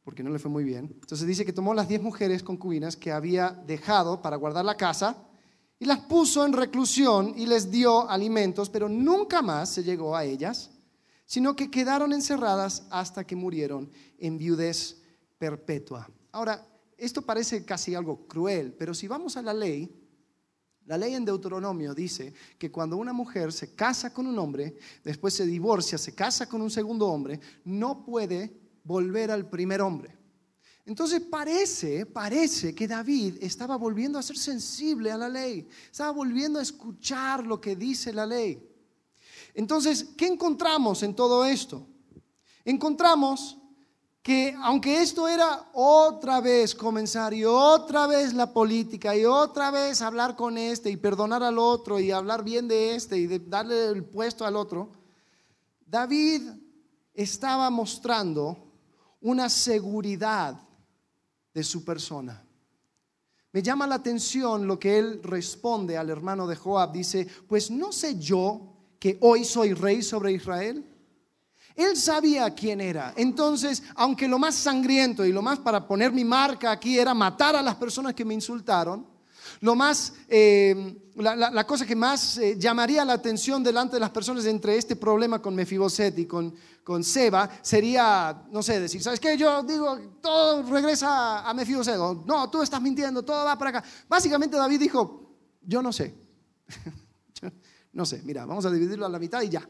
[0.02, 0.90] porque no le fue muy bien.
[1.00, 5.16] Entonces dice que tomó las diez mujeres concubinas que había dejado para guardar la casa
[5.78, 10.24] y las puso en reclusión y les dio alimentos, pero nunca más se llegó a
[10.24, 10.72] ellas
[11.24, 15.00] sino que quedaron encerradas hasta que murieron en viudez
[15.38, 16.10] perpetua.
[16.32, 16.66] Ahora,
[16.98, 20.01] esto parece casi algo cruel, pero si vamos a la ley,
[20.86, 25.34] la ley en Deuteronomio dice que cuando una mujer se casa con un hombre, después
[25.34, 30.18] se divorcia, se casa con un segundo hombre, no puede volver al primer hombre.
[30.84, 36.58] Entonces parece, parece que David estaba volviendo a ser sensible a la ley, estaba volviendo
[36.58, 38.68] a escuchar lo que dice la ley.
[39.54, 41.86] Entonces, ¿qué encontramos en todo esto?
[42.64, 43.61] Encontramos
[44.22, 50.00] que aunque esto era otra vez comenzar y otra vez la política y otra vez
[50.00, 54.04] hablar con este y perdonar al otro y hablar bien de este y darle el
[54.04, 54.92] puesto al otro,
[55.84, 56.42] David
[57.12, 58.56] estaba mostrando
[59.20, 60.56] una seguridad
[61.52, 62.44] de su persona.
[63.52, 66.92] Me llama la atención lo que él responde al hermano de Joab.
[66.92, 70.91] Dice, pues no sé yo que hoy soy rey sobre Israel?
[71.76, 73.14] Él sabía quién era.
[73.16, 77.56] Entonces, aunque lo más sangriento y lo más para poner mi marca aquí era matar
[77.56, 79.06] a las personas que me insultaron,
[79.60, 84.44] lo más, eh, la, cosa que más eh, llamaría la atención delante de las personas
[84.46, 89.36] entre este problema con Mefiboset y con, con Seba sería, no sé, decir, ¿sabes qué?
[89.36, 91.96] Yo digo, todo regresa a Mefiboset.
[91.96, 93.88] no, tú estás mintiendo, todo va para acá.
[94.08, 95.30] Básicamente David dijo,
[95.62, 96.14] yo no sé.
[97.94, 99.68] No sé, mira, vamos a dividirlo a la mitad y ya.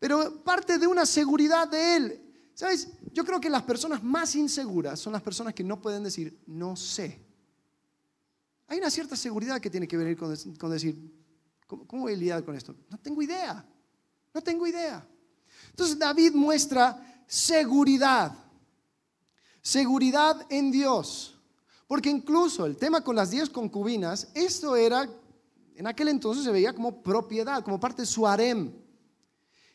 [0.00, 2.26] Pero parte de una seguridad de él.
[2.54, 2.88] ¿Sabes?
[3.12, 6.74] Yo creo que las personas más inseguras son las personas que no pueden decir, no
[6.74, 7.24] sé.
[8.66, 10.30] Hay una cierta seguridad que tiene que venir con,
[10.70, 10.96] decir,
[11.66, 12.74] ¿cómo, ¿cómo, voy a lidiar con esto?
[12.88, 13.64] No tengo idea,
[14.34, 15.06] no tengo idea.
[15.70, 18.34] Entonces David muestra seguridad,
[19.62, 21.38] seguridad en Dios.
[21.86, 25.08] Porque incluso el tema con las diez concubinas, esto era
[25.80, 28.70] en aquel entonces se veía como propiedad, como parte de su harem.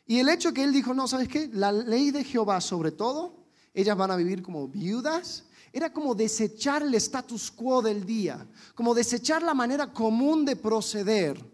[0.06, 1.48] Y el hecho que él dijo, no, ¿sabes qué?
[1.52, 6.82] La ley de Jehová sobre todo, ellas van a vivir como viudas, era como desechar
[6.82, 11.44] el status quo del día, como desechar la manera común de proceder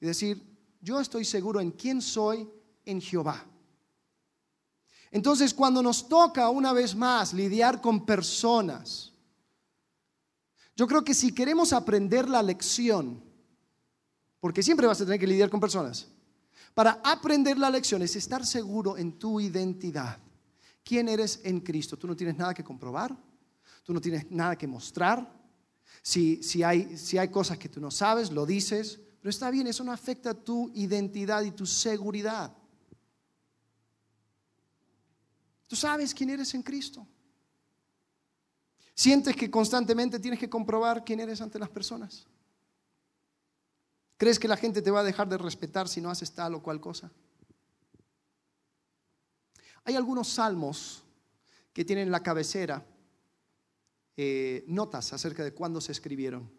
[0.00, 0.42] y decir,
[0.80, 2.48] yo estoy seguro en quién soy
[2.84, 3.46] en Jehová.
[5.12, 9.12] Entonces, cuando nos toca una vez más lidiar con personas,
[10.76, 13.22] yo creo que si queremos aprender la lección,
[14.40, 16.08] porque siempre vas a tener que lidiar con personas.
[16.74, 20.18] Para aprender la lección es estar seguro en tu identidad.
[20.84, 21.96] ¿Quién eres en Cristo?
[21.96, 23.16] Tú no tienes nada que comprobar,
[23.84, 25.38] tú no tienes nada que mostrar.
[26.02, 29.66] Si, si, hay, si hay cosas que tú no sabes, lo dices, pero está bien,
[29.66, 32.56] eso no afecta tu identidad y tu seguridad.
[35.66, 37.06] Tú sabes quién eres en Cristo.
[38.94, 42.26] Sientes que constantemente tienes que comprobar quién eres ante las personas.
[44.20, 46.62] ¿Crees que la gente te va a dejar de respetar si no haces tal o
[46.62, 47.10] cual cosa?
[49.84, 51.02] Hay algunos salmos
[51.72, 52.84] que tienen en la cabecera
[54.18, 56.52] eh, notas acerca de cuándo se escribieron.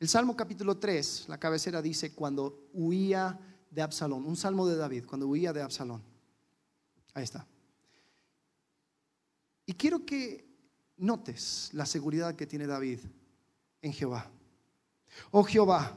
[0.00, 3.38] El Salmo capítulo 3, la cabecera dice cuando huía
[3.70, 6.02] de Absalón, un salmo de David, cuando huía de Absalón.
[7.14, 7.46] Ahí está.
[9.64, 10.44] Y quiero que
[10.96, 12.98] notes la seguridad que tiene David
[13.80, 14.28] en Jehová.
[15.30, 15.96] Oh Jehová,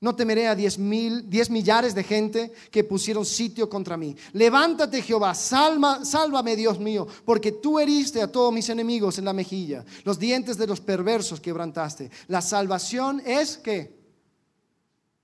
[0.00, 4.16] No temeré a diez, mil, diez millares de gente que pusieron sitio contra mí.
[4.32, 9.34] Levántate, Jehová, salva, sálvame, Dios mío, porque tú heriste a todos mis enemigos en la
[9.34, 9.84] mejilla.
[10.04, 12.10] Los dientes de los perversos quebrantaste.
[12.28, 14.00] La salvación es que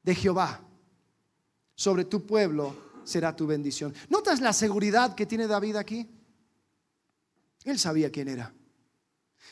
[0.02, 0.60] de Jehová
[1.74, 3.94] sobre tu pueblo será tu bendición.
[4.10, 6.06] ¿Notas la seguridad que tiene David aquí?
[7.64, 8.52] Él sabía quién era.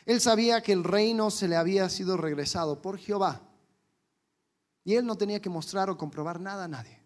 [0.05, 3.54] Él sabía que el reino se le había sido regresado por Jehová.
[4.85, 7.01] Y él no tenía que mostrar o comprobar nada a nadie.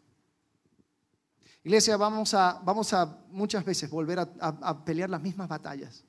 [1.63, 6.05] Iglesia, vamos a, vamos a muchas veces volver a, pelear las mismas batallas.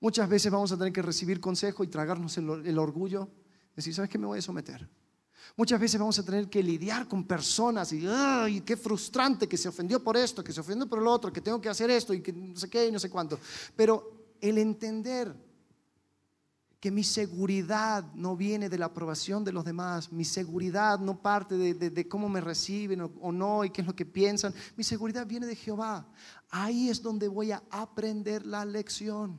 [0.00, 3.28] Muchas veces vamos a tener que recibir consejo y tragarnos el, el orgullo.
[3.76, 4.18] Decir, ¿sabes qué?
[4.18, 4.88] Me voy a someter.
[5.56, 9.68] Muchas veces vamos a tener que lidiar con personas y, ay, qué frustrante que se
[9.68, 12.22] ofendió por esto, que se ofendió por lo otro, que tengo que hacer esto y
[12.22, 13.38] que no sé qué y no sé cuánto.
[13.76, 15.34] Pero el entender
[16.80, 21.54] que mi seguridad no viene de la aprobación de los demás, mi seguridad no parte
[21.54, 25.46] de, cómo me reciben o, no y qué es lo que piensan, mi seguridad viene
[25.46, 26.08] de Jehová.
[26.48, 29.38] Ahí es donde voy a aprender la lección.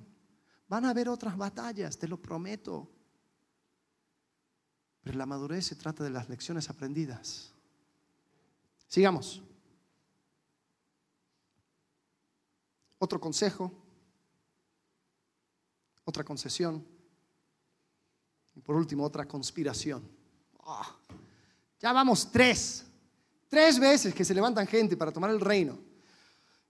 [0.67, 2.87] Van a haber otras batallas, te lo prometo.
[5.01, 7.55] Pero la madurez se trata de las lecciones aprendidas.
[8.87, 9.41] Sigamos.
[12.99, 13.73] Otro consejo,
[16.05, 17.00] otra concesión
[18.63, 20.07] por último otra conspiración.
[20.65, 20.95] Ah,
[21.79, 22.85] ya vamos tres,
[23.47, 25.77] tres veces que se levantan gente para tomar el reino.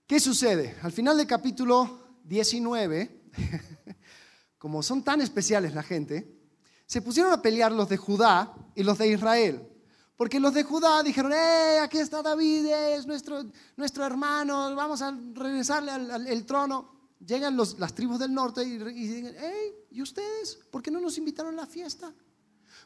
[0.06, 0.76] ¿Qué sucede?
[0.82, 3.22] Al final del capítulo 19,
[4.58, 6.42] como son tan especiales la gente,
[6.86, 9.68] se pusieron a pelear los de Judá y los de Israel.
[10.16, 13.44] Porque los de Judá dijeron, ¡eh, aquí está David, es nuestro,
[13.76, 16.91] nuestro hermano, vamos a regresarle al, trono!
[17.26, 20.58] Llegan los, las tribus del norte y, dicen, ¡hey, ¿y ustedes?
[20.70, 22.12] ¿Por qué no nos invitaron a la fiesta?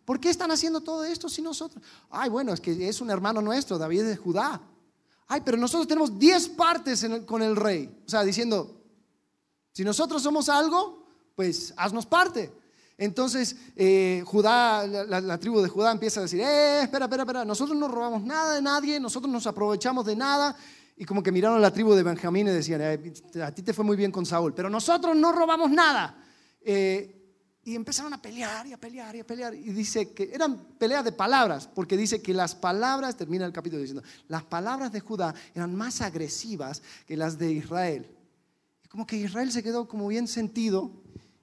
[0.04, 1.82] ¿Por qué están haciendo todo esto si nosotros?
[2.10, 4.60] Ay, bueno, es que es un hermano nuestro, David es de Judá.
[5.26, 8.02] Ay, pero nosotros tenemos diez partes con el rey.
[8.06, 8.82] O sea, diciendo,
[9.72, 12.52] si nosotros somos algo, pues haznos parte.
[12.98, 17.76] Entonces eh, Judá, la, tribu de Judá empieza a decir, eh, espera, espera, espera, nosotros
[17.76, 20.56] no robamos nada de nadie, nosotros nos aprovechamos de nada.
[20.96, 23.72] Y como que miraron a la tribu de Benjamín y decían, eh, a ti te
[23.72, 26.24] fue muy bien con Saúl, pero nosotros no robamos nada.
[26.60, 27.12] Eh,
[27.62, 29.54] y empezaron a pelear y a pelear y a pelear.
[29.54, 33.82] Y dice que eran peleas de palabras, porque dice que las palabras, termina el capítulo
[33.82, 38.08] diciendo, las palabras de Judá eran más agresivas que las de Israel.
[38.84, 40.92] Y como que Israel se quedó como bien sentido.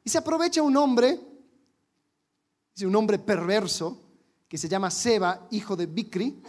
[0.04, 1.20] Y se aprovecha un hombre
[2.82, 4.02] un hombre perverso
[4.48, 6.42] que se llama Seba, hijo de Bicri,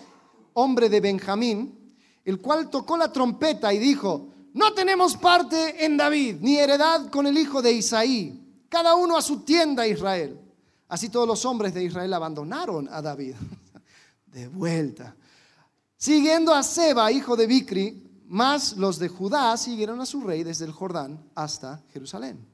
[0.55, 1.84] hombre de Benjamín,
[2.25, 7.27] el cual tocó la trompeta y dijo, no tenemos parte en David, ni heredad con
[7.27, 10.41] el hijo de Isaí, cada uno a su tienda Israel.
[10.89, 13.35] Así todos los hombres de Israel abandonaron a David.
[14.27, 15.15] De vuelta.
[15.97, 20.65] Siguiendo a Seba, hijo de Bicri, más los de Judá siguieron a su rey desde
[20.65, 22.45] el Jordán hasta Jerusalén.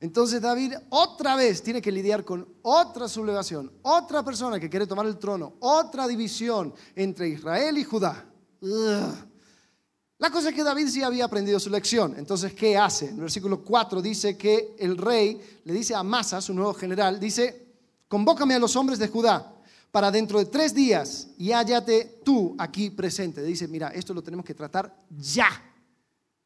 [0.00, 5.06] Entonces David otra vez tiene que lidiar con otra sublevación, otra persona que quiere tomar
[5.06, 8.24] el trono, otra división entre Israel y Judá.
[8.60, 12.14] La cosa es que David sí había aprendido su lección.
[12.16, 13.08] Entonces, ¿qué hace?
[13.08, 17.20] En el versículo 4 dice que el rey le dice a Masa, su nuevo general,
[17.20, 17.74] dice,
[18.08, 19.52] convócame a los hombres de Judá
[19.90, 23.42] para dentro de tres días y hállate tú aquí presente.
[23.42, 25.48] Dice, mira, esto lo tenemos que tratar ya.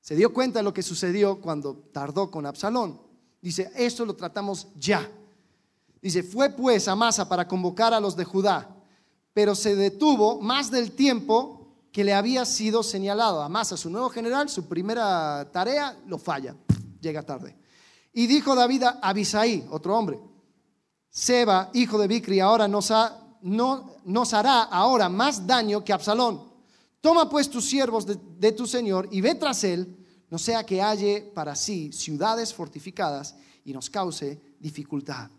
[0.01, 3.00] Se dio cuenta de lo que sucedió cuando tardó con Absalón.
[3.40, 5.08] Dice, esto lo tratamos ya.
[6.02, 8.69] Dice, fue pues a Masa para convocar a los de Judá,
[9.33, 11.60] pero se detuvo más del tiempo
[11.93, 13.43] que le había sido señalado.
[13.43, 16.55] A Masa, su nuevo general, su primera tarea, lo falla,
[17.01, 17.57] llega tarde.
[18.13, 20.21] Y dijo David a Abisaí, otro hombre,
[21.09, 22.93] Seba, hijo de Bicri, ahora nos,
[23.43, 26.49] no, nos hará ahora más daño que Absalón.
[27.01, 29.97] Toma pues tus siervos de, de tu señor y ve tras él
[30.31, 33.35] no sea que halle para sí ciudades fortificadas
[33.65, 35.31] y nos cause dificultad.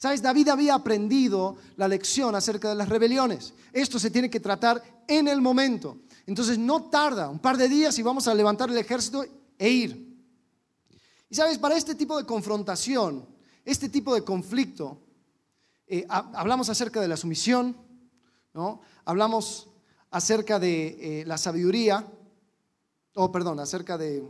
[0.00, 3.52] Sabes, David había aprendido la lección acerca de las rebeliones.
[3.70, 5.98] Esto se tiene que tratar en el momento.
[6.24, 9.26] Entonces no tarda, un par de días y vamos a levantar el ejército
[9.58, 10.16] e ir.
[11.28, 13.26] Y sabes, para este tipo de confrontación,
[13.62, 15.02] este tipo de conflicto,
[15.86, 17.76] eh, hablamos acerca de la sumisión,
[18.54, 18.80] ¿no?
[19.04, 19.68] hablamos
[20.10, 22.10] acerca de eh, la sabiduría,
[23.16, 24.24] o perdón, acerca de,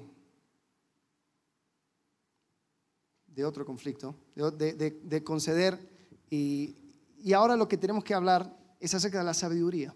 [3.41, 5.78] de otro conflicto, de, conceder,
[6.30, 6.76] y,
[7.22, 9.95] y ahora lo que tenemos que hablar es acerca de la sabiduría.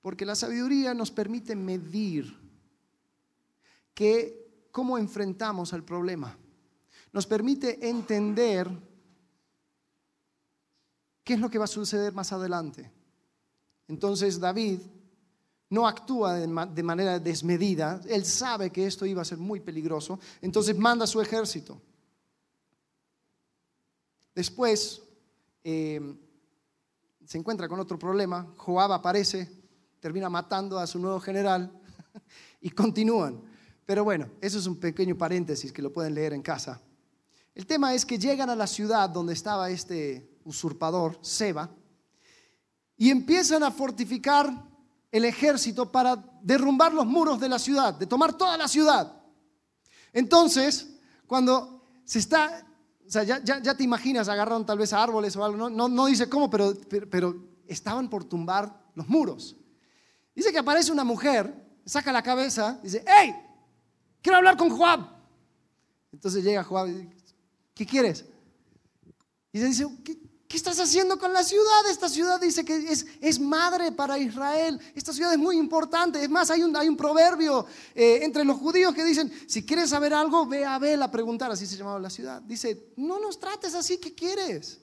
[0.00, 2.34] Porque la sabiduría nos permite medir
[3.94, 6.36] que, cómo enfrentamos al problema.
[7.12, 8.68] Nos permite entender
[11.24, 12.90] qué es lo que va a suceder más adelante.
[13.88, 14.80] Entonces David
[15.70, 20.76] no actúa de, manera desmedida, él sabe que esto iba a ser muy peligroso, entonces
[20.76, 21.80] manda su ejército.
[24.40, 25.02] Después
[25.62, 26.00] eh,
[27.26, 29.46] se encuentra con otro problema, Joab aparece,
[30.00, 31.70] termina matando a su nuevo general
[32.62, 33.42] y continúan.
[33.84, 36.80] Pero bueno, eso es un pequeño paréntesis que lo pueden leer en casa.
[37.54, 41.68] El tema es que llegan a la ciudad donde estaba este usurpador, Seba,
[42.96, 44.50] y empiezan a fortificar
[45.12, 49.20] el ejército para derrumbar los muros de la ciudad, de tomar toda la ciudad.
[50.14, 50.94] Entonces,
[51.26, 52.66] cuando se está,
[53.10, 56.28] o sea, ya, te imaginas, agarraron tal vez a árboles o algo, no, no, dice
[56.28, 56.72] cómo, pero,
[57.10, 57.34] pero
[57.66, 59.56] estaban por tumbar los muros.
[60.32, 61.52] Dice que aparece una mujer,
[61.84, 63.34] saca la cabeza, dice, ¡Hey!
[64.22, 65.08] Quiero hablar con Joab.
[66.12, 67.34] Entonces llega Joab y dice,
[67.74, 68.26] ¿qué quieres?
[69.52, 70.16] Y dice, ¿qué,
[70.50, 71.88] ¿qué estás haciendo con la ciudad?
[71.88, 74.78] Esta ciudad dice que es, madre para Israel.
[74.94, 76.22] Esta ciudad es muy importante.
[76.22, 79.90] Es más, hay un, hay un proverbio eh, entre los judíos que dicen, si quieres
[79.90, 81.50] saber algo, ve a Abel a preguntar.
[81.52, 82.42] Así se llamaba la ciudad.
[82.42, 84.80] Dice, no nos trates así, ¿qué quieres?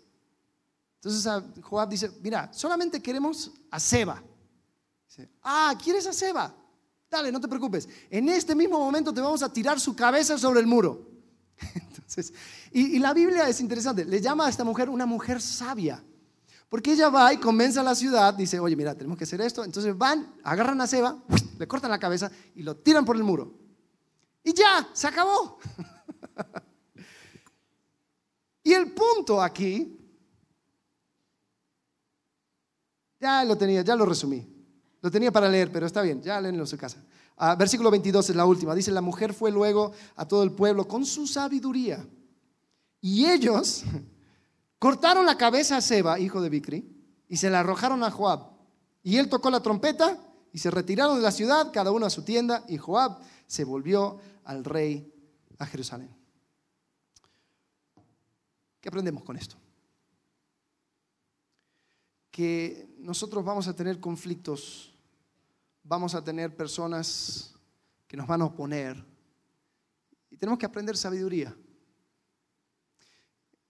[0.96, 1.30] Entonces
[1.62, 4.24] Joab dice, mira, solamente queremos a Seba
[5.44, 6.54] ah, ¿quieres a Seba?
[7.10, 7.88] Dale, no te preocupes.
[8.10, 11.08] En este mismo momento te vamos a tirar su cabeza sobre el muro.
[11.74, 12.34] Entonces,
[12.72, 16.04] y, la Biblia es interesante, le llama a esta mujer una mujer sabia.
[16.70, 19.64] Porque ella va y convence a la ciudad, dice, oye, mira, tenemos que hacer esto.
[19.64, 21.18] Entonces van, agarran a Seba,
[21.58, 23.54] le cortan la cabeza y lo tiran por el muro.
[24.44, 25.60] Y ya, se acabó.
[28.64, 29.98] y el punto aquí,
[33.20, 34.46] ya lo tenía, ya lo resumí.
[35.02, 37.02] Lo tenía para leer, pero está bien, ya léenlo en su casa.
[37.38, 38.76] Ah, versículo 22 es la última.
[38.76, 42.06] Dice, la mujer fue luego a todo el pueblo con su sabiduría.
[43.02, 43.84] Y ellos
[44.80, 46.94] cortaron la cabeza a Seba, hijo de Bicri,
[47.28, 48.52] y se la arrojaron a Joab.
[49.04, 50.18] Y él tocó la trompeta
[50.52, 54.20] y se retiraron de la ciudad, cada uno a su tienda, y Joab se volvió
[54.44, 55.14] al rey
[55.60, 56.16] a Jerusalén.
[58.82, 59.58] ¿Qué aprendemos con esto?
[62.38, 64.94] que nosotros vamos a tener conflictos,
[65.84, 67.56] vamos a tener personas
[68.08, 69.04] que nos van a oponer
[70.30, 71.58] y tenemos que aprender sabiduría.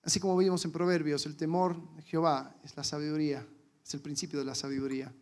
[0.08, 3.46] Así como vimos en Proverbios, el temor de Jehová es la sabiduría,
[3.84, 5.14] es el principio de la sabiduría.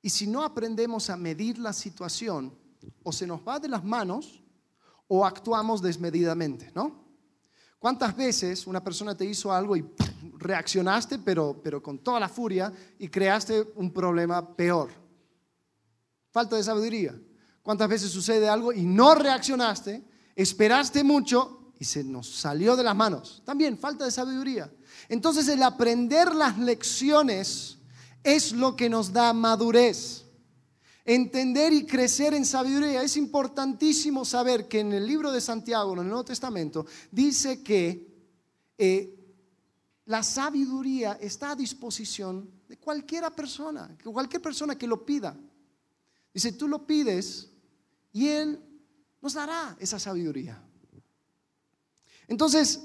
[0.00, 2.56] Y si no aprendemos a medir la situación,
[3.02, 4.42] o se nos va de las manos
[5.06, 7.04] o actuamos desmedidamente, ¿no?
[7.78, 9.84] ¿Cuántas veces una persona te hizo algo y
[10.38, 14.88] reaccionaste, pero, pero con toda la furia, y creaste un problema peor?
[16.30, 17.14] Falta de sabiduría.
[17.62, 22.96] ¿Cuántas veces sucede algo y no reaccionaste, esperaste mucho y se nos salió de las
[22.96, 23.42] manos?
[23.44, 24.72] También falta de sabiduría.
[25.08, 27.78] Entonces el aprender las lecciones
[28.22, 30.24] es lo que nos da madurez.
[31.04, 33.02] Entender y crecer en sabiduría.
[33.02, 38.08] Es importantísimo saber que en el libro de Santiago, en el Nuevo Testamento, dice que
[38.78, 39.14] eh,
[40.06, 45.36] la sabiduría está a disposición de cualquiera persona, cualquier persona que lo pida.
[46.32, 47.50] Dice, tú lo pides
[48.12, 48.60] y Él
[49.24, 50.62] nos dará esa sabiduría.
[52.28, 52.80] Entonces,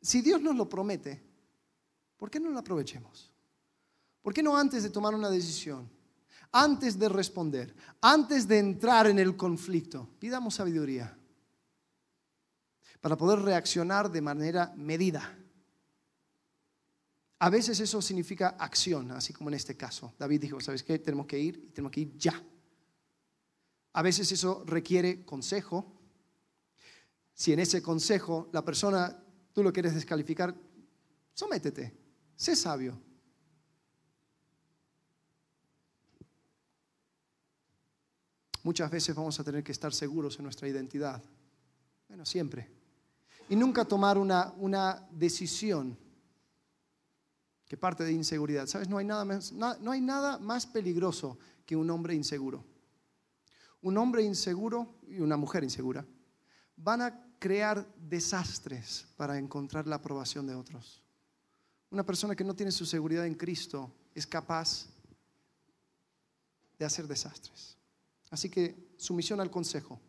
[0.00, 1.22] si Dios nos lo promete,
[2.16, 3.30] ¿por qué no lo aprovechemos?
[4.22, 5.90] ¿Por qué no antes de tomar una decisión?
[6.52, 11.16] antes de responder, antes de entrar en el conflicto, pidamos sabiduría
[13.00, 15.36] para poder reaccionar de manera medida.
[17.38, 20.12] A veces eso significa acción, así como en este caso.
[20.18, 20.98] David dijo, ¿sabes qué?
[20.98, 22.42] Tenemos que ir y tenemos que ir ya.
[23.92, 25.92] A veces eso requiere consejo.
[27.34, 29.22] Si en ese consejo la persona,
[29.52, 30.54] tú lo quieres descalificar,
[31.34, 31.96] sométete,
[32.36, 33.00] sé sabio.
[38.62, 41.22] muchas veces vamos a tener que estar seguros en nuestra identidad.
[42.08, 42.68] Bueno, siempre.
[43.48, 45.98] Y nunca tomar una, una decisión
[47.66, 48.66] que parte de inseguridad.
[48.66, 48.88] ¿Sabes?
[48.88, 52.64] No hay nada no hay nada más peligroso que un hombre inseguro.
[53.82, 56.04] Un hombre inseguro y una mujer insegura
[56.76, 61.02] van a crear desastres para encontrar la aprobación de otros.
[61.90, 64.86] Una persona que no tiene su seguridad en Cristo es capaz
[66.78, 67.76] de hacer desastres.
[68.30, 70.00] Así que sumisión al consejo,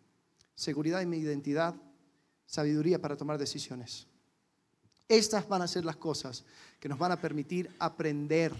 [0.54, 1.76] seguridad en mi identidad,
[2.46, 4.08] sabiduría para tomar decisiones.
[5.08, 6.44] Estas van a ser las cosas
[6.80, 8.54] que nos van a permitir aprender.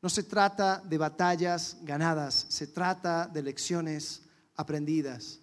[0.00, 4.22] No se trata de batallas ganadas, se trata de lecciones
[4.56, 5.40] aprendidas.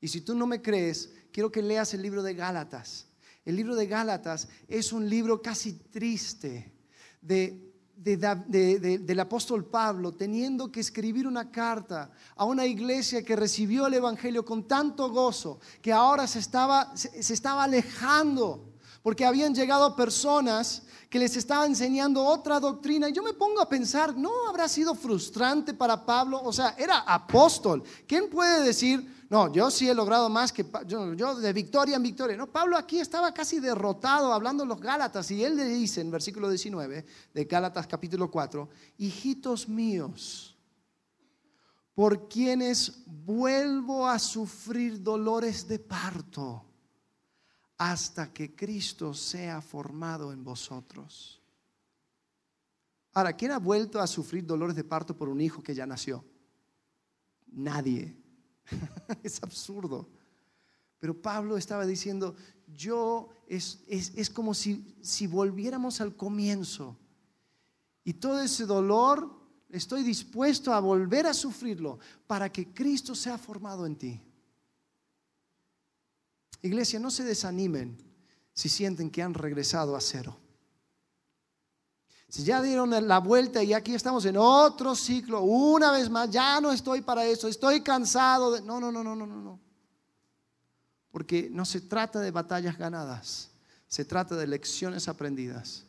[0.00, 3.06] Y si tú no me crees, quiero que leas el libro de Gálatas.
[3.44, 6.72] El libro de Gálatas es un libro casi triste
[7.20, 13.94] de, del apóstol Pablo teniendo que escribir una carta a una iglesia que recibió el
[13.94, 18.69] Evangelio con tanto gozo que ahora se estaba, se estaba alejando
[19.02, 23.08] porque habían llegado personas que les estaban enseñando otra doctrina.
[23.08, 26.40] Y yo me pongo a pensar, ¿no habrá sido frustrante para Pablo?
[26.42, 27.82] O sea, era apóstol.
[28.06, 32.02] ¿Quién puede decir, no, yo sí he logrado más que yo, yo de victoria en
[32.02, 32.36] victoria?
[32.36, 36.48] No, Pablo aquí estaba casi derrotado hablando los Gálatas y él le dice en versículo
[36.48, 40.56] 19 de Gálatas capítulo 4, hijitos míos,
[41.94, 46.69] por quienes vuelvo a sufrir dolores de parto
[47.80, 51.40] hasta que Cristo sea formado en vosotros.
[53.14, 56.22] Ahora, ¿quién ha vuelto a sufrir dolores de parto por un hijo que ya nació?
[57.46, 58.14] Nadie.
[59.22, 60.10] es absurdo.
[60.98, 66.98] Pero Pablo estaba diciendo, yo es, es, como si, si volviéramos al comienzo.
[68.04, 69.34] Y todo ese dolor
[69.70, 74.20] estoy dispuesto a volver a sufrirlo para que Cristo sea formado en ti.
[76.62, 77.96] Iglesia, no se desanimen
[78.52, 80.36] si sienten que han regresado a cero.
[82.28, 86.60] Si ya dieron la vuelta y aquí estamos en otro ciclo, una vez más, ya
[86.60, 88.62] no estoy para eso, estoy cansado de...
[88.62, 89.60] No, no, no, no, no, no.
[91.10, 93.50] Porque no se trata de batallas ganadas,
[93.88, 95.86] se trata de lecciones aprendidas.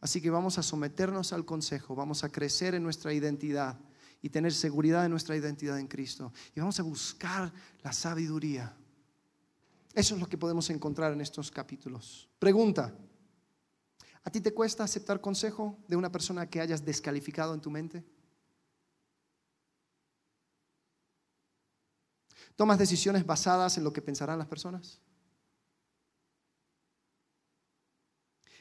[0.00, 3.78] Así que vamos a someternos al consejo, vamos a crecer en nuestra identidad
[4.22, 6.32] y tener seguridad en nuestra identidad en Cristo.
[6.54, 8.74] Y vamos a buscar la sabiduría
[9.98, 12.28] eso es lo que podemos encontrar en estos capítulos.
[12.38, 12.94] Pregunta,
[14.22, 18.04] ¿a ti te cuesta aceptar consejo de una persona que hayas descalificado en tu mente?
[22.54, 25.00] ¿Tomas decisiones basadas en lo que pensarán las personas?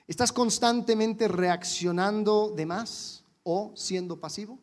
[0.07, 4.57] ¿Estás constantemente reaccionando de más o siendo pasivo?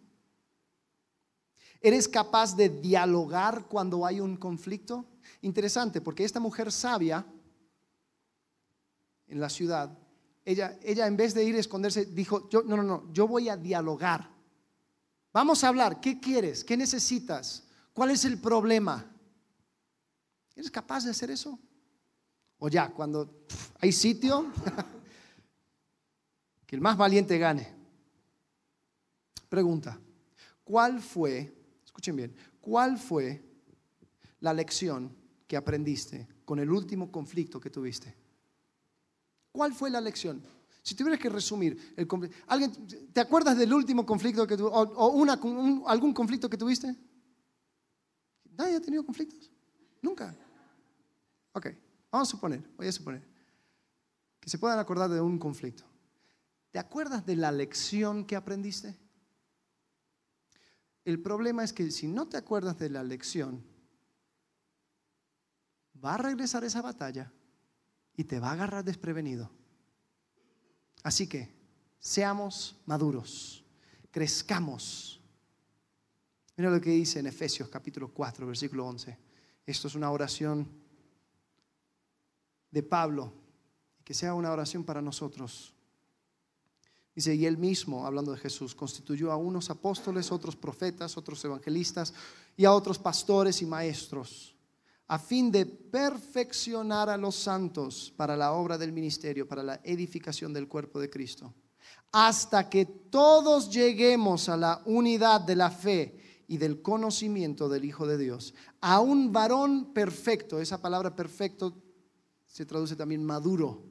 [1.80, 5.06] ¿Eres capaz de dialogar cuando hay un conflicto?
[5.44, 7.22] Interesante, porque esta mujer sabia
[9.26, 9.98] en la ciudad,
[10.42, 13.50] ella, ella en vez de ir a esconderse, dijo, yo, no, no, no, yo voy
[13.50, 14.30] a dialogar.
[15.34, 16.64] Vamos a hablar, ¿qué quieres?
[16.64, 17.62] ¿Qué necesitas?
[17.92, 19.04] ¿Cuál es el problema?
[20.54, 21.58] ¿Eres capaz de hacer eso?
[22.56, 23.44] O ya, cuando
[23.80, 24.50] hay sitio,
[26.66, 27.70] que el más valiente gane.
[29.50, 30.00] Pregunta,
[30.64, 33.44] ¿cuál fue, escuchen bien, cuál fue
[34.40, 38.14] la lección que aprendiste con el último conflicto que tuviste?
[39.52, 40.42] ¿Cuál fue la lección?
[40.82, 42.06] Si tuvieras que resumir, el
[42.46, 42.72] ¿alguien,
[43.12, 44.76] ¿te acuerdas del último conflicto que tuviste?
[44.76, 46.94] ¿O, algún conflicto que tuviste?
[48.56, 49.50] ¿Nadie ha tenido conflictos?
[50.02, 50.36] Nunca.
[51.52, 51.68] Ok,
[52.10, 53.22] vamos a suponer, voy a suponer,
[54.40, 55.84] que se puedan acordar de un conflicto.
[56.70, 58.98] ¿Te acuerdas de la lección que aprendiste?
[61.04, 63.62] El problema es que si no te acuerdas de la lección,
[66.04, 67.32] va a regresar esa batalla
[68.16, 69.50] y te va a agarrar desprevenido.
[71.02, 71.54] Así que
[71.98, 73.64] seamos maduros,
[74.10, 75.20] crezcamos.
[76.56, 79.18] Mira lo que dice en Efesios capítulo 4, versículo 11.
[79.66, 80.68] Esto es una oración
[82.70, 83.32] de Pablo,
[84.04, 85.72] que sea una oración para nosotros.
[87.14, 92.12] Dice, y él mismo, hablando de Jesús, constituyó a unos apóstoles, otros profetas, otros evangelistas
[92.56, 94.53] y a otros pastores y maestros
[95.08, 100.52] a fin de perfeccionar a los santos para la obra del ministerio, para la edificación
[100.52, 101.52] del cuerpo de Cristo,
[102.12, 108.06] hasta que todos lleguemos a la unidad de la fe y del conocimiento del Hijo
[108.06, 111.74] de Dios, a un varón perfecto, esa palabra perfecto
[112.46, 113.82] se traduce también maduro,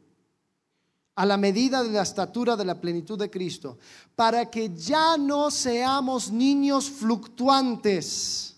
[1.16, 3.78] a la medida de la estatura de la plenitud de Cristo,
[4.16, 8.53] para que ya no seamos niños fluctuantes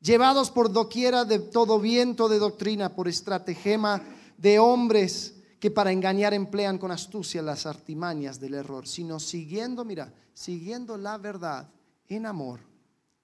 [0.00, 4.02] llevados por doquiera de todo viento de doctrina, por estratagema
[4.36, 10.12] de hombres que para engañar emplean con astucia las artimañas del error, sino siguiendo, mira,
[10.32, 11.68] siguiendo la verdad
[12.08, 12.60] en amor,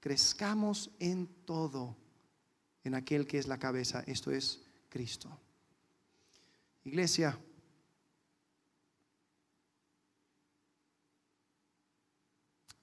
[0.00, 1.96] crezcamos en todo
[2.84, 5.40] en aquel que es la cabeza, esto es Cristo.
[6.84, 7.36] Iglesia,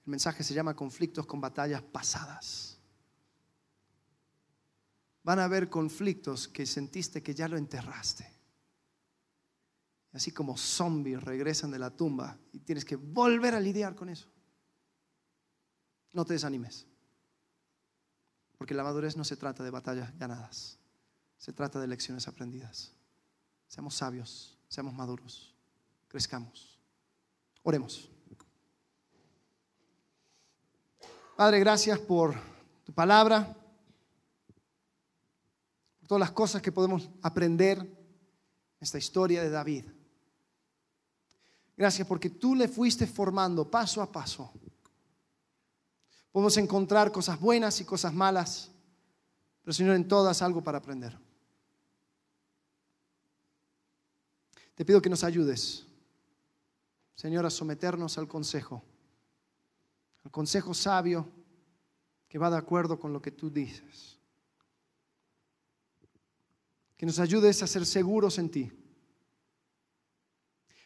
[0.04, 2.73] el mensaje se llama conflictos con batallas pasadas.
[5.24, 8.34] Van a haber conflictos que sentiste que ya lo enterraste
[10.14, 14.28] así como zombies regresan de la tumba y tienes que volver a lidiar con eso.
[16.12, 16.86] No te desanimes,
[18.56, 20.78] porque la madurez no se trata de batallas ganadas,
[21.36, 22.92] se trata de lecciones aprendidas.
[23.66, 25.52] Seamos sabios, seamos maduros,
[26.06, 26.78] crezcamos.
[27.64, 28.08] Oremos.
[31.36, 32.36] Padre, gracias por
[32.84, 33.56] tu palabra,
[36.06, 37.96] todas las cosas que podemos aprender en
[38.80, 39.84] esta historia de David.
[41.76, 44.52] Gracias porque tú le fuiste formando paso a paso.
[46.30, 48.70] Podemos encontrar cosas buenas y cosas malas,
[49.62, 51.18] pero Señor, en todas algo para aprender.
[54.74, 55.86] Te pido que nos ayudes,
[57.14, 58.82] Señor, a someternos al consejo,
[60.24, 61.28] al consejo sabio
[62.28, 64.13] que va de acuerdo con lo que tú dices.
[66.96, 68.72] Que nos ayudes a ser seguros en ti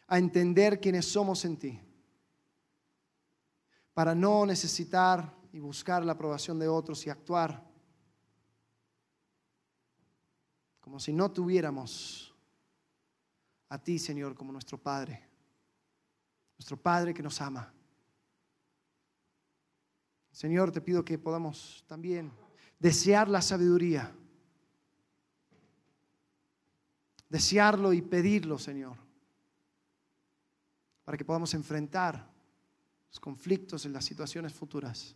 [0.09, 1.79] a entender quiénes somos en ti,
[3.93, 7.63] para no necesitar y buscar la aprobación de otros y actuar
[10.79, 12.33] como si no tuviéramos
[13.69, 15.29] a ti, Señor, como nuestro Padre,
[16.57, 17.71] nuestro Padre que nos ama.
[20.31, 22.31] Señor, te pido que podamos también
[22.79, 24.11] desear la sabiduría,
[27.29, 29.09] desearlo y pedirlo, Señor
[31.09, 32.23] para que podamos enfrentar
[33.07, 35.15] los conflictos en las situaciones futuras.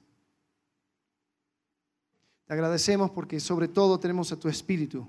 [2.45, 5.07] Te agradecemos porque sobre todo tenemos a tu Espíritu,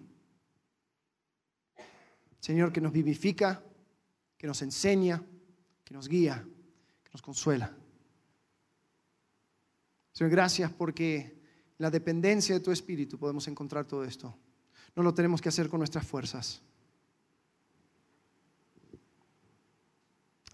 [2.39, 3.65] Señor, que nos vivifica,
[4.37, 5.23] que nos enseña,
[5.83, 6.47] que nos guía,
[7.03, 7.75] que nos consuela.
[10.13, 14.37] Señor, gracias porque en la dependencia de tu Espíritu podemos encontrar todo esto.
[14.95, 16.61] No lo tenemos que hacer con nuestras fuerzas.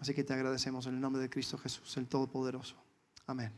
[0.01, 2.75] Así que te agradecemos en el nombre de Cristo Jesús, el Todopoderoso.
[3.27, 3.53] Amén.